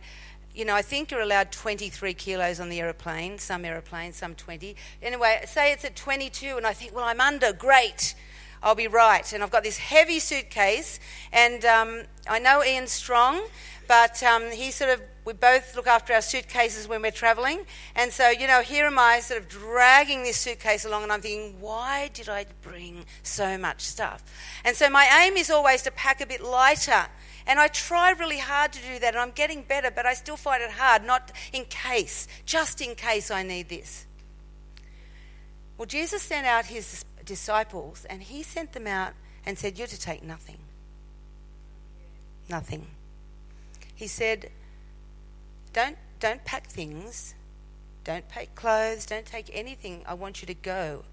you 0.55 0.63
know, 0.63 0.73
I 0.73 0.81
think 0.81 1.11
you're 1.11 1.21
allowed 1.21 1.51
23 1.51 2.13
kilos 2.13 2.59
on 2.59 2.69
the 2.69 2.79
aeroplane, 2.79 3.37
some 3.37 3.65
aeroplanes, 3.65 4.15
some 4.15 4.35
20. 4.35 4.75
Anyway, 5.01 5.41
say 5.45 5.73
it's 5.73 5.83
at 5.83 5.95
22, 5.95 6.55
and 6.57 6.65
I 6.65 6.71
think, 6.71 6.95
well, 6.95 7.03
I'm 7.03 7.19
under, 7.19 7.51
great, 7.51 8.15
I'll 8.63 8.75
be 8.75 8.87
right. 8.87 9.31
And 9.33 9.43
I've 9.43 9.51
got 9.51 9.63
this 9.63 9.77
heavy 9.77 10.19
suitcase, 10.19 10.99
and 11.33 11.65
um, 11.65 12.03
I 12.29 12.39
know 12.39 12.63
Ian 12.63 12.87
Strong, 12.87 13.41
but 13.87 14.23
um, 14.23 14.49
he 14.49 14.71
sort 14.71 14.91
of, 14.91 15.01
we 15.25 15.33
both 15.33 15.75
look 15.75 15.87
after 15.87 16.13
our 16.13 16.21
suitcases 16.21 16.87
when 16.87 17.01
we're 17.01 17.11
traveling. 17.11 17.65
And 17.95 18.11
so, 18.11 18.29
you 18.29 18.47
know, 18.47 18.61
here 18.61 18.85
am 18.85 18.97
I 18.97 19.19
sort 19.19 19.41
of 19.41 19.49
dragging 19.49 20.23
this 20.23 20.37
suitcase 20.37 20.85
along, 20.85 21.03
and 21.03 21.11
I'm 21.11 21.21
thinking, 21.21 21.59
why 21.59 22.09
did 22.13 22.29
I 22.29 22.45
bring 22.61 23.05
so 23.23 23.57
much 23.57 23.81
stuff? 23.81 24.23
And 24.63 24.75
so, 24.75 24.89
my 24.89 25.05
aim 25.23 25.35
is 25.35 25.51
always 25.51 25.81
to 25.81 25.91
pack 25.91 26.21
a 26.21 26.25
bit 26.25 26.41
lighter 26.41 27.07
and 27.47 27.59
I 27.59 27.67
try 27.67 28.11
really 28.11 28.39
hard 28.39 28.73
to 28.73 28.81
do 28.81 28.99
that, 28.99 29.13
and 29.13 29.17
I'm 29.17 29.31
getting 29.31 29.61
better, 29.61 29.91
but 29.91 30.05
I 30.05 30.13
still 30.13 30.37
find 30.37 30.63
it 30.63 30.71
hard, 30.71 31.05
not 31.05 31.31
in 31.53 31.65
case, 31.65 32.27
just 32.45 32.81
in 32.81 32.95
case 32.95 33.29
I 33.29 33.43
need 33.43 33.69
this. 33.69 34.05
Well, 35.77 35.85
Jesus 35.85 36.23
sent 36.23 36.47
out 36.47 36.65
his 36.65 37.05
disciples, 37.23 38.05
and 38.09 38.23
he 38.23 38.41
sent 38.41 38.73
them 38.73 38.87
out 38.87 39.13
and 39.45 39.57
said, 39.57 39.77
You're 39.77 39.87
to 39.87 39.99
take 39.99 40.23
nothing. 40.23 40.57
Nothing. 42.49 42.87
He 43.93 44.07
said, 44.07 44.49
Don't, 45.71 45.97
don't 46.19 46.43
pack 46.45 46.67
things, 46.67 47.35
don't 48.03 48.27
pack 48.27 48.55
clothes, 48.55 49.05
don't 49.05 49.25
take 49.25 49.51
anything. 49.53 50.03
I 50.07 50.15
want 50.15 50.41
you 50.41 50.47
to 50.47 50.53
go. 50.55 51.03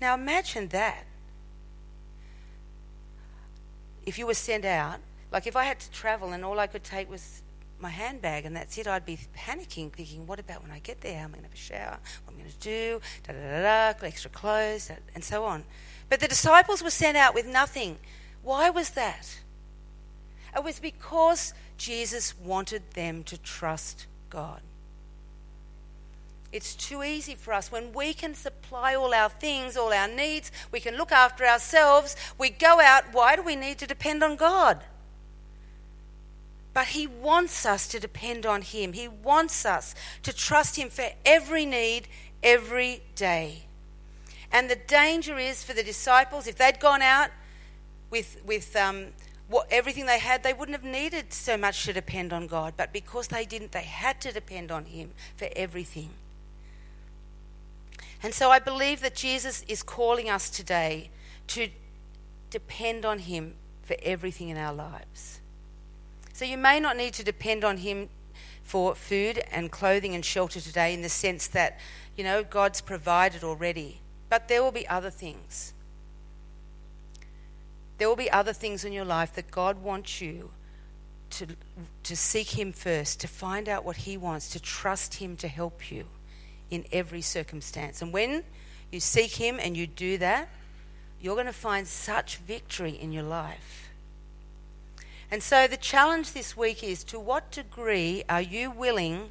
Now 0.00 0.14
imagine 0.14 0.68
that. 0.68 1.04
If 4.04 4.18
you 4.18 4.26
were 4.26 4.34
sent 4.34 4.64
out 4.64 5.00
like 5.32 5.46
if 5.46 5.56
I 5.56 5.64
had 5.64 5.80
to 5.80 5.90
travel 5.90 6.32
and 6.32 6.44
all 6.44 6.58
I 6.58 6.66
could 6.66 6.84
take 6.84 7.10
was 7.10 7.42
my 7.78 7.90
handbag 7.90 8.44
and 8.44 8.54
that's 8.54 8.76
it, 8.78 8.86
I'd 8.86 9.06
be 9.06 9.18
panicking, 9.36 9.92
thinking, 9.92 10.26
what 10.26 10.38
about 10.38 10.62
when 10.62 10.70
I 10.70 10.80
get 10.80 11.00
there? 11.00 11.18
How 11.18 11.24
am 11.24 11.30
I 11.30 11.38
going 11.38 11.42
to 11.42 11.48
have 11.48 11.54
a 11.54 11.56
shower? 11.56 11.98
What 12.24 12.34
am 12.34 12.38
I 12.38 12.42
going 12.42 12.52
to 12.52 12.58
do? 12.58 13.00
Da 13.26 13.32
da 13.32 13.38
da 13.40 13.92
da, 13.92 14.06
extra 14.06 14.30
clothes, 14.30 14.90
and 15.14 15.24
so 15.24 15.44
on. 15.44 15.64
But 16.08 16.20
the 16.20 16.28
disciples 16.28 16.82
were 16.82 16.90
sent 16.90 17.16
out 17.16 17.34
with 17.34 17.46
nothing. 17.46 17.98
Why 18.42 18.70
was 18.70 18.90
that? 18.90 19.40
It 20.54 20.64
was 20.64 20.80
because 20.80 21.54
Jesus 21.78 22.34
wanted 22.38 22.82
them 22.94 23.22
to 23.24 23.38
trust 23.38 24.06
God. 24.28 24.60
It's 26.52 26.74
too 26.74 27.04
easy 27.04 27.36
for 27.36 27.52
us 27.52 27.70
when 27.70 27.92
we 27.92 28.12
can 28.12 28.34
supply 28.34 28.96
all 28.96 29.14
our 29.14 29.28
things, 29.28 29.76
all 29.76 29.92
our 29.92 30.08
needs, 30.08 30.50
we 30.72 30.80
can 30.80 30.96
look 30.96 31.12
after 31.12 31.46
ourselves, 31.46 32.16
we 32.38 32.50
go 32.50 32.80
out. 32.80 33.04
Why 33.12 33.36
do 33.36 33.42
we 33.42 33.54
need 33.54 33.78
to 33.78 33.86
depend 33.86 34.24
on 34.24 34.34
God? 34.34 34.82
But 36.72 36.88
He 36.88 37.06
wants 37.06 37.66
us 37.66 37.88
to 37.88 38.00
depend 38.00 38.46
on 38.46 38.62
Him. 38.62 38.92
He 38.92 39.08
wants 39.08 39.64
us 39.64 39.94
to 40.22 40.32
trust 40.32 40.76
Him 40.76 40.88
for 40.88 41.06
every 41.24 41.66
need, 41.66 42.08
every 42.42 43.02
day. 43.14 43.64
And 44.52 44.68
the 44.68 44.76
danger 44.76 45.38
is 45.38 45.62
for 45.62 45.72
the 45.72 45.82
disciples, 45.82 46.46
if 46.46 46.56
they'd 46.56 46.80
gone 46.80 47.02
out 47.02 47.30
with, 48.10 48.40
with 48.44 48.74
um, 48.76 49.06
what, 49.48 49.66
everything 49.70 50.06
they 50.06 50.18
had, 50.18 50.42
they 50.42 50.52
wouldn't 50.52 50.76
have 50.76 50.90
needed 50.90 51.32
so 51.32 51.56
much 51.56 51.84
to 51.84 51.92
depend 51.92 52.32
on 52.32 52.46
God. 52.46 52.74
But 52.76 52.92
because 52.92 53.28
they 53.28 53.44
didn't, 53.44 53.72
they 53.72 53.82
had 53.82 54.20
to 54.22 54.32
depend 54.32 54.70
on 54.70 54.86
Him 54.86 55.10
for 55.36 55.48
everything. 55.54 56.10
And 58.22 58.34
so 58.34 58.50
I 58.50 58.58
believe 58.58 59.00
that 59.00 59.14
Jesus 59.14 59.64
is 59.66 59.82
calling 59.82 60.28
us 60.28 60.50
today 60.50 61.10
to 61.48 61.68
depend 62.50 63.04
on 63.04 63.20
Him 63.20 63.54
for 63.82 63.96
everything 64.02 64.50
in 64.50 64.56
our 64.56 64.74
lives. 64.74 65.40
So 66.32 66.44
you 66.44 66.56
may 66.56 66.80
not 66.80 66.96
need 66.96 67.14
to 67.14 67.24
depend 67.24 67.64
on 67.64 67.78
Him 67.78 68.08
for 68.62 68.94
food 68.94 69.42
and 69.50 69.70
clothing 69.70 70.14
and 70.14 70.24
shelter 70.24 70.60
today 70.60 70.94
in 70.94 71.02
the 71.02 71.08
sense 71.08 71.48
that, 71.48 71.78
you 72.16 72.24
know, 72.24 72.44
God's 72.44 72.80
provided 72.80 73.42
already. 73.42 74.00
But 74.28 74.48
there 74.48 74.62
will 74.62 74.72
be 74.72 74.86
other 74.88 75.10
things. 75.10 75.74
There 77.98 78.08
will 78.08 78.16
be 78.16 78.30
other 78.30 78.52
things 78.52 78.84
in 78.84 78.92
your 78.92 79.04
life 79.04 79.34
that 79.34 79.50
God 79.50 79.82
wants 79.82 80.20
you 80.20 80.50
to, 81.30 81.46
to 82.04 82.16
seek 82.16 82.58
Him 82.58 82.72
first, 82.72 83.20
to 83.20 83.28
find 83.28 83.68
out 83.68 83.84
what 83.84 83.96
He 83.96 84.16
wants, 84.16 84.48
to 84.50 84.60
trust 84.60 85.14
Him 85.14 85.36
to 85.36 85.48
help 85.48 85.90
you 85.90 86.06
in 86.70 86.84
every 86.92 87.20
circumstance. 87.20 88.00
And 88.00 88.12
when 88.12 88.44
you 88.90 89.00
seek 89.00 89.32
Him 89.32 89.58
and 89.60 89.76
you 89.76 89.86
do 89.86 90.16
that, 90.18 90.48
you're 91.20 91.34
going 91.34 91.46
to 91.46 91.52
find 91.52 91.86
such 91.86 92.36
victory 92.36 92.92
in 92.92 93.12
your 93.12 93.24
life. 93.24 93.89
And 95.30 95.42
so 95.42 95.68
the 95.68 95.76
challenge 95.76 96.32
this 96.32 96.56
week 96.56 96.82
is 96.82 97.04
to 97.04 97.20
what 97.20 97.52
degree 97.52 98.24
are 98.28 98.42
you 98.42 98.70
willing 98.70 99.30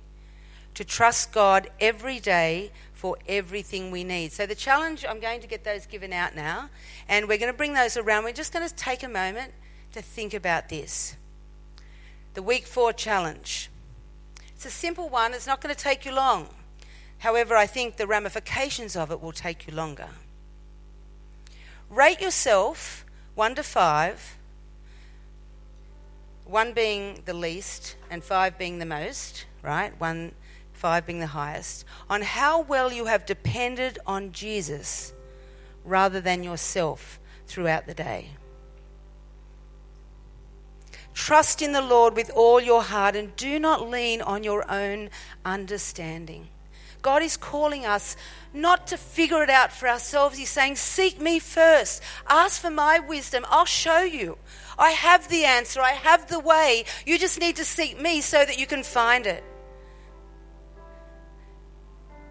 to 0.73 0.85
trust 0.85 1.33
God 1.33 1.69
every 1.81 2.19
day 2.19 2.71
for 2.93 3.17
everything 3.27 3.91
we 3.91 4.05
need? 4.05 4.31
So 4.31 4.45
the 4.45 4.55
challenge, 4.55 5.05
I'm 5.07 5.19
going 5.19 5.41
to 5.41 5.47
get 5.47 5.65
those 5.65 5.85
given 5.85 6.13
out 6.13 6.35
now, 6.35 6.69
and 7.09 7.27
we're 7.27 7.38
going 7.38 7.51
to 7.51 7.57
bring 7.57 7.73
those 7.73 7.97
around. 7.97 8.23
We're 8.23 8.31
just 8.31 8.53
going 8.53 8.67
to 8.67 8.73
take 8.73 9.03
a 9.03 9.09
moment 9.09 9.51
to 9.91 10.01
think 10.01 10.33
about 10.33 10.69
this. 10.69 11.17
The 12.33 12.43
week 12.43 12.65
four 12.65 12.93
challenge. 12.93 13.69
It's 14.55 14.65
a 14.65 14.69
simple 14.69 15.09
one, 15.09 15.33
it's 15.33 15.47
not 15.47 15.59
going 15.59 15.75
to 15.75 15.81
take 15.81 16.05
you 16.05 16.13
long. 16.13 16.47
However, 17.19 17.57
I 17.57 17.65
think 17.65 17.97
the 17.97 18.07
ramifications 18.07 18.95
of 18.95 19.12
it 19.12 19.21
will 19.21 19.33
take 19.33 19.67
you 19.67 19.73
longer. 19.73 20.07
Rate 21.89 22.21
yourself 22.21 23.05
1 23.35 23.55
to 23.55 23.63
5, 23.63 24.38
1 26.49 26.73
being 26.73 27.21
the 27.25 27.33
least 27.33 27.95
and 28.09 28.23
5 28.23 28.57
being 28.57 28.79
the 28.79 28.85
most, 28.85 29.45
right? 29.62 29.97
1 29.99 30.31
5 30.73 31.05
being 31.05 31.19
the 31.19 31.27
highest, 31.27 31.83
on 32.09 32.21
how 32.21 32.62
well 32.62 32.91
you 32.91 33.05
have 33.05 33.25
depended 33.25 33.99
on 34.07 34.31
Jesus 34.31 35.12
rather 35.83 36.21
than 36.21 36.41
yourself 36.41 37.19
throughout 37.47 37.85
the 37.85 37.93
day. 37.93 38.29
Trust 41.13 41.62
in 41.62 41.73
the 41.73 41.81
Lord 41.81 42.15
with 42.15 42.31
all 42.33 42.62
your 42.62 42.81
heart 42.81 43.17
and 43.17 43.35
do 43.35 43.59
not 43.59 43.89
lean 43.89 44.21
on 44.21 44.45
your 44.45 44.63
own 44.71 45.09
understanding. 45.43 46.47
God 47.01 47.21
is 47.21 47.38
calling 47.38 47.85
us 47.85 48.15
not 48.53 48.88
to 48.88 48.97
figure 48.97 49.43
it 49.43 49.49
out 49.49 49.71
for 49.71 49.88
ourselves. 49.88 50.38
He's 50.38 50.49
saying, 50.49 50.75
Seek 50.75 51.19
me 51.21 51.39
first. 51.39 52.01
Ask 52.27 52.62
for 52.62 52.69
my 52.69 52.99
wisdom. 52.99 53.45
I'll 53.49 53.65
show 53.65 54.01
you. 54.01 54.38
I 54.77 54.91
have 54.91 55.29
the 55.29 55.45
answer. 55.45 55.81
I 55.81 55.91
have 55.91 56.27
the 56.27 56.39
way. 56.39 56.85
You 57.05 57.19
just 57.19 57.39
need 57.39 57.55
to 57.57 57.65
seek 57.65 57.99
me 57.99 58.21
so 58.21 58.45
that 58.45 58.59
you 58.59 58.65
can 58.65 58.83
find 58.83 59.27
it. 59.27 59.43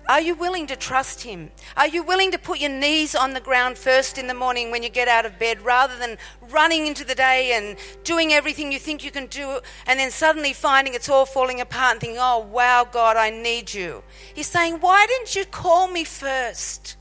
Are 0.09 0.23
you 0.23 0.35
willing 0.35 0.67
to 0.69 0.77
trust 0.77 1.23
Him? 1.23 1.51
Are 1.77 1.87
you 1.87 2.03
willing 2.03 2.31
to 2.31 2.39
put 2.39 2.61
your 2.61 2.71
knees 2.71 3.15
on 3.15 3.35
the 3.35 3.41
ground 3.41 3.77
first 3.77 4.17
in 4.17 4.27
the 4.27 4.33
morning 4.33 4.71
when 4.71 4.83
you 4.83 4.89
get 4.89 5.07
out 5.07 5.27
of 5.27 5.39
bed 5.39 5.61
rather 5.61 5.99
than 5.99 6.17
running 6.49 6.87
into 6.87 7.05
the 7.05 7.15
day 7.15 7.53
and 7.53 7.77
doing 8.05 8.33
everything 8.33 8.73
you 8.73 8.79
think 8.79 9.05
you 9.05 9.11
can 9.11 9.27
do 9.27 9.61
and 9.87 10.01
then 10.01 10.11
suddenly 10.11 10.55
finding 10.55 10.95
it's 10.95 11.11
all 11.11 11.27
falling 11.27 11.61
apart 11.61 11.93
and 11.93 12.01
thinking, 12.01 12.19
oh, 12.19 12.39
wow, 12.39 12.89
God, 12.91 13.19
I 13.19 13.29
need 13.29 13.75
you? 13.75 14.03
He's 14.33 14.47
saying, 14.47 14.79
why 14.81 15.07
didn't 15.07 15.37
you 15.37 15.45
call 15.45 15.89
me 15.89 16.05
first? 16.05 16.97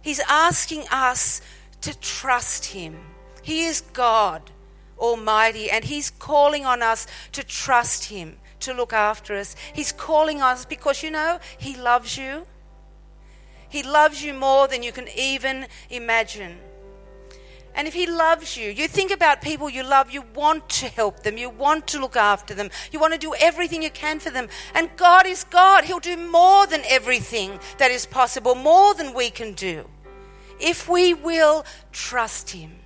He's 0.00 0.20
asking 0.20 0.84
us 0.90 1.42
to 1.82 1.98
trust 2.00 2.66
Him. 2.66 2.98
He 3.42 3.64
is 3.64 3.82
God 3.92 4.50
Almighty, 4.98 5.70
and 5.70 5.84
He's 5.84 6.10
calling 6.10 6.64
on 6.64 6.82
us 6.82 7.06
to 7.32 7.44
trust 7.44 8.06
Him 8.06 8.38
to 8.60 8.74
look 8.74 8.92
after 8.92 9.34
us. 9.34 9.56
He's 9.72 9.92
calling 9.92 10.40
us 10.40 10.64
because, 10.64 11.02
you 11.02 11.10
know, 11.10 11.38
He 11.58 11.76
loves 11.76 12.16
you. 12.16 12.46
He 13.68 13.82
loves 13.82 14.22
you 14.22 14.34
more 14.34 14.66
than 14.66 14.82
you 14.82 14.92
can 14.92 15.08
even 15.16 15.66
imagine. 15.90 16.58
And 17.74 17.86
if 17.86 17.94
He 17.94 18.06
loves 18.06 18.56
you, 18.56 18.70
you 18.70 18.88
think 18.88 19.12
about 19.12 19.42
people 19.42 19.70
you 19.70 19.84
love, 19.84 20.10
you 20.10 20.24
want 20.34 20.68
to 20.70 20.88
help 20.88 21.22
them, 21.22 21.38
you 21.38 21.48
want 21.48 21.86
to 21.88 22.00
look 22.00 22.16
after 22.16 22.52
them, 22.52 22.70
you 22.90 22.98
want 22.98 23.12
to 23.12 23.18
do 23.18 23.32
everything 23.40 23.82
you 23.82 23.90
can 23.90 24.18
for 24.18 24.30
them. 24.30 24.48
And 24.74 24.90
God 24.96 25.24
is 25.26 25.44
God. 25.44 25.84
He'll 25.84 26.00
do 26.00 26.16
more 26.16 26.66
than 26.66 26.82
everything 26.88 27.60
that 27.78 27.92
is 27.92 28.06
possible, 28.06 28.54
more 28.56 28.94
than 28.94 29.14
we 29.14 29.30
can 29.30 29.52
do, 29.52 29.88
if 30.58 30.88
we 30.88 31.14
will 31.14 31.64
trust 31.92 32.50
Him. 32.50 32.79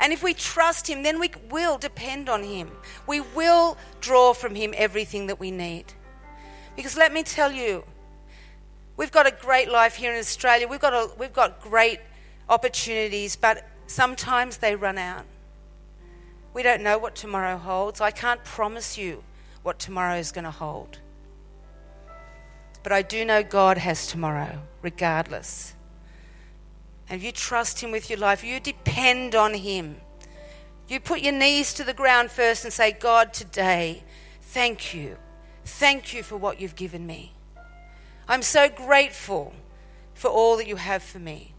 And 0.00 0.12
if 0.12 0.22
we 0.22 0.34
trust 0.34 0.88
Him, 0.88 1.02
then 1.02 1.18
we 1.18 1.30
will 1.50 1.78
depend 1.78 2.28
on 2.28 2.42
Him. 2.42 2.70
We 3.06 3.20
will 3.20 3.76
draw 4.00 4.32
from 4.32 4.54
Him 4.54 4.72
everything 4.76 5.26
that 5.26 5.40
we 5.40 5.50
need. 5.50 5.84
Because 6.76 6.96
let 6.96 7.12
me 7.12 7.22
tell 7.22 7.50
you, 7.50 7.84
we've 8.96 9.10
got 9.10 9.26
a 9.26 9.32
great 9.32 9.68
life 9.68 9.96
here 9.96 10.12
in 10.12 10.18
Australia. 10.18 10.68
We've 10.68 10.80
got, 10.80 10.94
a, 10.94 11.10
we've 11.18 11.32
got 11.32 11.60
great 11.60 12.00
opportunities, 12.48 13.34
but 13.34 13.66
sometimes 13.86 14.58
they 14.58 14.76
run 14.76 14.98
out. 14.98 15.24
We 16.54 16.62
don't 16.62 16.82
know 16.82 16.98
what 16.98 17.14
tomorrow 17.14 17.56
holds. 17.56 18.00
I 18.00 18.10
can't 18.10 18.42
promise 18.44 18.96
you 18.96 19.22
what 19.62 19.78
tomorrow 19.78 20.16
is 20.16 20.32
going 20.32 20.44
to 20.44 20.50
hold. 20.50 20.98
But 22.82 22.92
I 22.92 23.02
do 23.02 23.24
know 23.24 23.42
God 23.42 23.78
has 23.78 24.06
tomorrow, 24.06 24.60
regardless. 24.82 25.74
And 27.10 27.22
you 27.22 27.32
trust 27.32 27.80
Him 27.80 27.90
with 27.90 28.10
your 28.10 28.18
life, 28.18 28.44
you 28.44 28.60
depend 28.60 29.34
on 29.34 29.54
Him. 29.54 29.96
You 30.88 31.00
put 31.00 31.20
your 31.20 31.32
knees 31.32 31.74
to 31.74 31.84
the 31.84 31.94
ground 31.94 32.30
first 32.30 32.64
and 32.64 32.72
say, 32.72 32.92
God, 32.92 33.32
today, 33.34 34.02
thank 34.40 34.94
you. 34.94 35.16
Thank 35.64 36.14
you 36.14 36.22
for 36.22 36.36
what 36.36 36.60
you've 36.60 36.76
given 36.76 37.06
me. 37.06 37.34
I'm 38.26 38.42
so 38.42 38.68
grateful 38.68 39.52
for 40.14 40.28
all 40.28 40.56
that 40.56 40.66
you 40.66 40.76
have 40.76 41.02
for 41.02 41.18
me. 41.18 41.54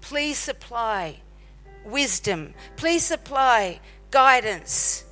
Please 0.00 0.36
supply 0.36 1.20
wisdom. 1.84 2.54
Please 2.76 3.04
supply 3.04 3.80
guidance. 4.10 5.04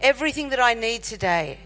Everything 0.00 0.50
that 0.50 0.60
I 0.60 0.74
need 0.74 1.02
today. 1.02 1.58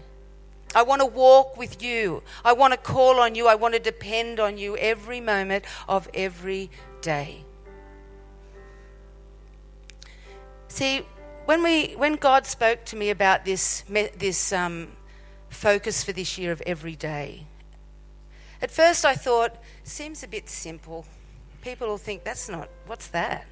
I 0.75 0.83
want 0.83 0.99
to 0.99 1.05
walk 1.05 1.57
with 1.57 1.81
you. 1.81 2.21
I 2.43 2.51
want 2.51 2.73
to 2.73 2.77
call 2.77 3.21
on 3.21 3.33
you. 3.33 3.47
I 3.47 3.55
want 3.55 3.73
to 3.73 3.79
depend 3.79 4.41
on 4.41 4.57
you 4.57 4.75
every 4.75 5.21
moment 5.21 5.63
of 5.87 6.09
every 6.13 6.69
day. 7.01 7.45
See, 10.67 11.03
when, 11.45 11.63
we, 11.63 11.93
when 11.93 12.17
God 12.17 12.45
spoke 12.45 12.83
to 12.85 12.97
me 12.97 13.09
about 13.09 13.45
this, 13.45 13.85
this 13.87 14.51
um, 14.51 14.89
focus 15.47 16.03
for 16.03 16.11
this 16.11 16.37
year 16.37 16.51
of 16.51 16.61
every 16.65 16.97
day, 16.97 17.45
at 18.61 18.69
first 18.69 19.05
I 19.05 19.15
thought, 19.15 19.55
seems 19.85 20.23
a 20.23 20.27
bit 20.27 20.49
simple. 20.49 21.05
People 21.61 21.87
will 21.87 21.97
think, 21.97 22.25
that's 22.25 22.49
not, 22.49 22.67
what's 22.85 23.07
that? 23.07 23.47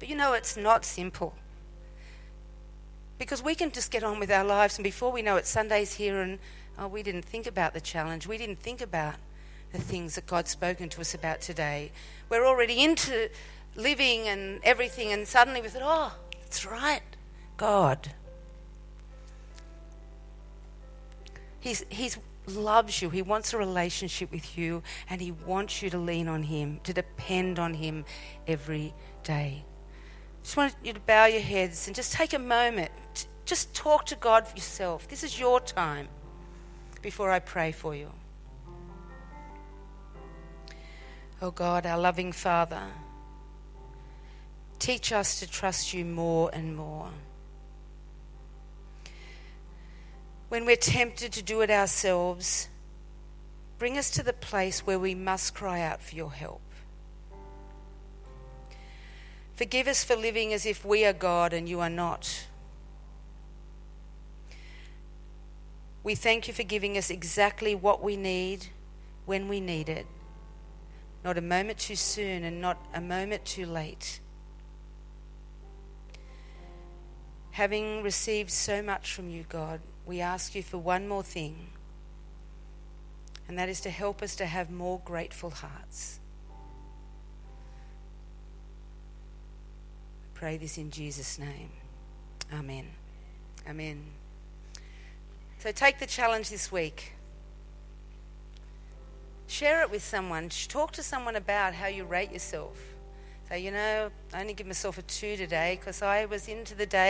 But 0.00 0.08
you 0.08 0.16
know, 0.16 0.32
it's 0.32 0.56
not 0.56 0.84
simple. 0.84 1.34
Because 3.18 3.42
we 3.42 3.54
can 3.54 3.70
just 3.70 3.90
get 3.90 4.04
on 4.04 4.20
with 4.20 4.30
our 4.30 4.44
lives, 4.44 4.76
and 4.76 4.84
before 4.84 5.10
we 5.10 5.22
know 5.22 5.36
it, 5.36 5.46
Sunday's 5.46 5.94
here, 5.94 6.20
and 6.20 6.38
oh, 6.78 6.88
we 6.88 7.02
didn't 7.02 7.24
think 7.24 7.46
about 7.46 7.72
the 7.72 7.80
challenge. 7.80 8.26
We 8.26 8.36
didn't 8.36 8.58
think 8.58 8.80
about 8.80 9.14
the 9.72 9.78
things 9.78 10.14
that 10.16 10.26
God's 10.26 10.50
spoken 10.50 10.88
to 10.90 11.00
us 11.00 11.14
about 11.14 11.40
today. 11.40 11.92
We're 12.28 12.46
already 12.46 12.82
into 12.82 13.30
living 13.74 14.28
and 14.28 14.60
everything, 14.62 15.12
and 15.12 15.26
suddenly 15.26 15.62
we 15.62 15.68
thought, 15.68 15.82
oh, 15.84 16.14
that's 16.42 16.66
right, 16.66 17.02
God. 17.56 18.12
He's, 21.60 21.84
he's 21.88 22.18
loves 22.46 23.02
you. 23.02 23.10
He 23.10 23.22
wants 23.22 23.54
a 23.54 23.58
relationship 23.58 24.30
with 24.30 24.56
you, 24.58 24.82
and 25.08 25.20
He 25.20 25.32
wants 25.32 25.82
you 25.82 25.90
to 25.90 25.98
lean 25.98 26.28
on 26.28 26.44
Him, 26.44 26.80
to 26.84 26.92
depend 26.92 27.58
on 27.58 27.74
Him 27.74 28.04
every 28.46 28.92
day 29.24 29.64
just 30.46 30.56
want 30.56 30.76
you 30.84 30.92
to 30.92 31.00
bow 31.00 31.24
your 31.24 31.40
heads 31.40 31.88
and 31.88 31.96
just 31.96 32.12
take 32.12 32.32
a 32.32 32.38
moment. 32.38 32.92
Just 33.46 33.74
talk 33.74 34.06
to 34.06 34.16
God 34.16 34.44
yourself. 34.54 35.08
This 35.08 35.22
is 35.22 35.38
your 35.38 35.60
time 35.60 36.08
before 37.00 37.30
I 37.30 37.38
pray 37.38 37.70
for 37.70 37.94
you. 37.94 38.10
Oh 41.40 41.52
God, 41.52 41.86
our 41.86 41.98
loving 41.98 42.32
Father, 42.32 42.82
teach 44.80 45.12
us 45.12 45.38
to 45.38 45.48
trust 45.48 45.94
you 45.94 46.04
more 46.04 46.50
and 46.52 46.76
more. 46.76 47.10
When 50.48 50.64
we're 50.64 50.76
tempted 50.76 51.32
to 51.32 51.42
do 51.42 51.60
it 51.60 51.70
ourselves, 51.70 52.68
bring 53.78 53.96
us 53.96 54.10
to 54.10 54.24
the 54.24 54.32
place 54.32 54.86
where 54.86 54.98
we 54.98 55.14
must 55.14 55.54
cry 55.54 55.82
out 55.82 56.02
for 56.02 56.16
your 56.16 56.32
help. 56.32 56.62
Forgive 59.54 59.86
us 59.86 60.02
for 60.02 60.16
living 60.16 60.52
as 60.52 60.66
if 60.66 60.84
we 60.84 61.04
are 61.04 61.12
God 61.12 61.52
and 61.52 61.68
you 61.68 61.80
are 61.80 61.90
not. 61.90 62.46
We 66.06 66.14
thank 66.14 66.46
you 66.46 66.54
for 66.54 66.62
giving 66.62 66.96
us 66.96 67.10
exactly 67.10 67.74
what 67.74 68.00
we 68.00 68.16
need 68.16 68.68
when 69.24 69.48
we 69.48 69.58
need 69.58 69.88
it. 69.88 70.06
Not 71.24 71.36
a 71.36 71.40
moment 71.40 71.80
too 71.80 71.96
soon 71.96 72.44
and 72.44 72.60
not 72.60 72.78
a 72.94 73.00
moment 73.00 73.44
too 73.44 73.66
late. 73.66 74.20
Having 77.50 78.04
received 78.04 78.52
so 78.52 78.82
much 78.82 79.14
from 79.14 79.28
you, 79.28 79.46
God, 79.48 79.80
we 80.06 80.20
ask 80.20 80.54
you 80.54 80.62
for 80.62 80.78
one 80.78 81.08
more 81.08 81.24
thing, 81.24 81.70
and 83.48 83.58
that 83.58 83.68
is 83.68 83.80
to 83.80 83.90
help 83.90 84.22
us 84.22 84.36
to 84.36 84.46
have 84.46 84.70
more 84.70 85.00
grateful 85.04 85.50
hearts. 85.50 86.20
Pray 90.34 90.56
this 90.56 90.78
in 90.78 90.92
Jesus' 90.92 91.36
name. 91.36 91.70
Amen. 92.52 92.86
Amen. 93.68 94.04
So 95.58 95.72
take 95.72 95.98
the 95.98 96.06
challenge 96.06 96.50
this 96.50 96.70
week. 96.70 97.12
Share 99.46 99.82
it 99.82 99.90
with 99.90 100.02
someone. 100.02 100.48
Talk 100.68 100.92
to 100.92 101.02
someone 101.02 101.36
about 101.36 101.74
how 101.74 101.86
you 101.86 102.04
rate 102.04 102.32
yourself. 102.32 102.78
Say, 103.48 103.60
you 103.60 103.70
know, 103.70 104.10
I 104.34 104.40
only 104.40 104.54
give 104.54 104.66
myself 104.66 104.98
a 104.98 105.02
two 105.02 105.36
today 105.36 105.76
because 105.78 106.02
I 106.02 106.24
was 106.24 106.48
into 106.48 106.74
the 106.74 106.86
day 106.86 107.04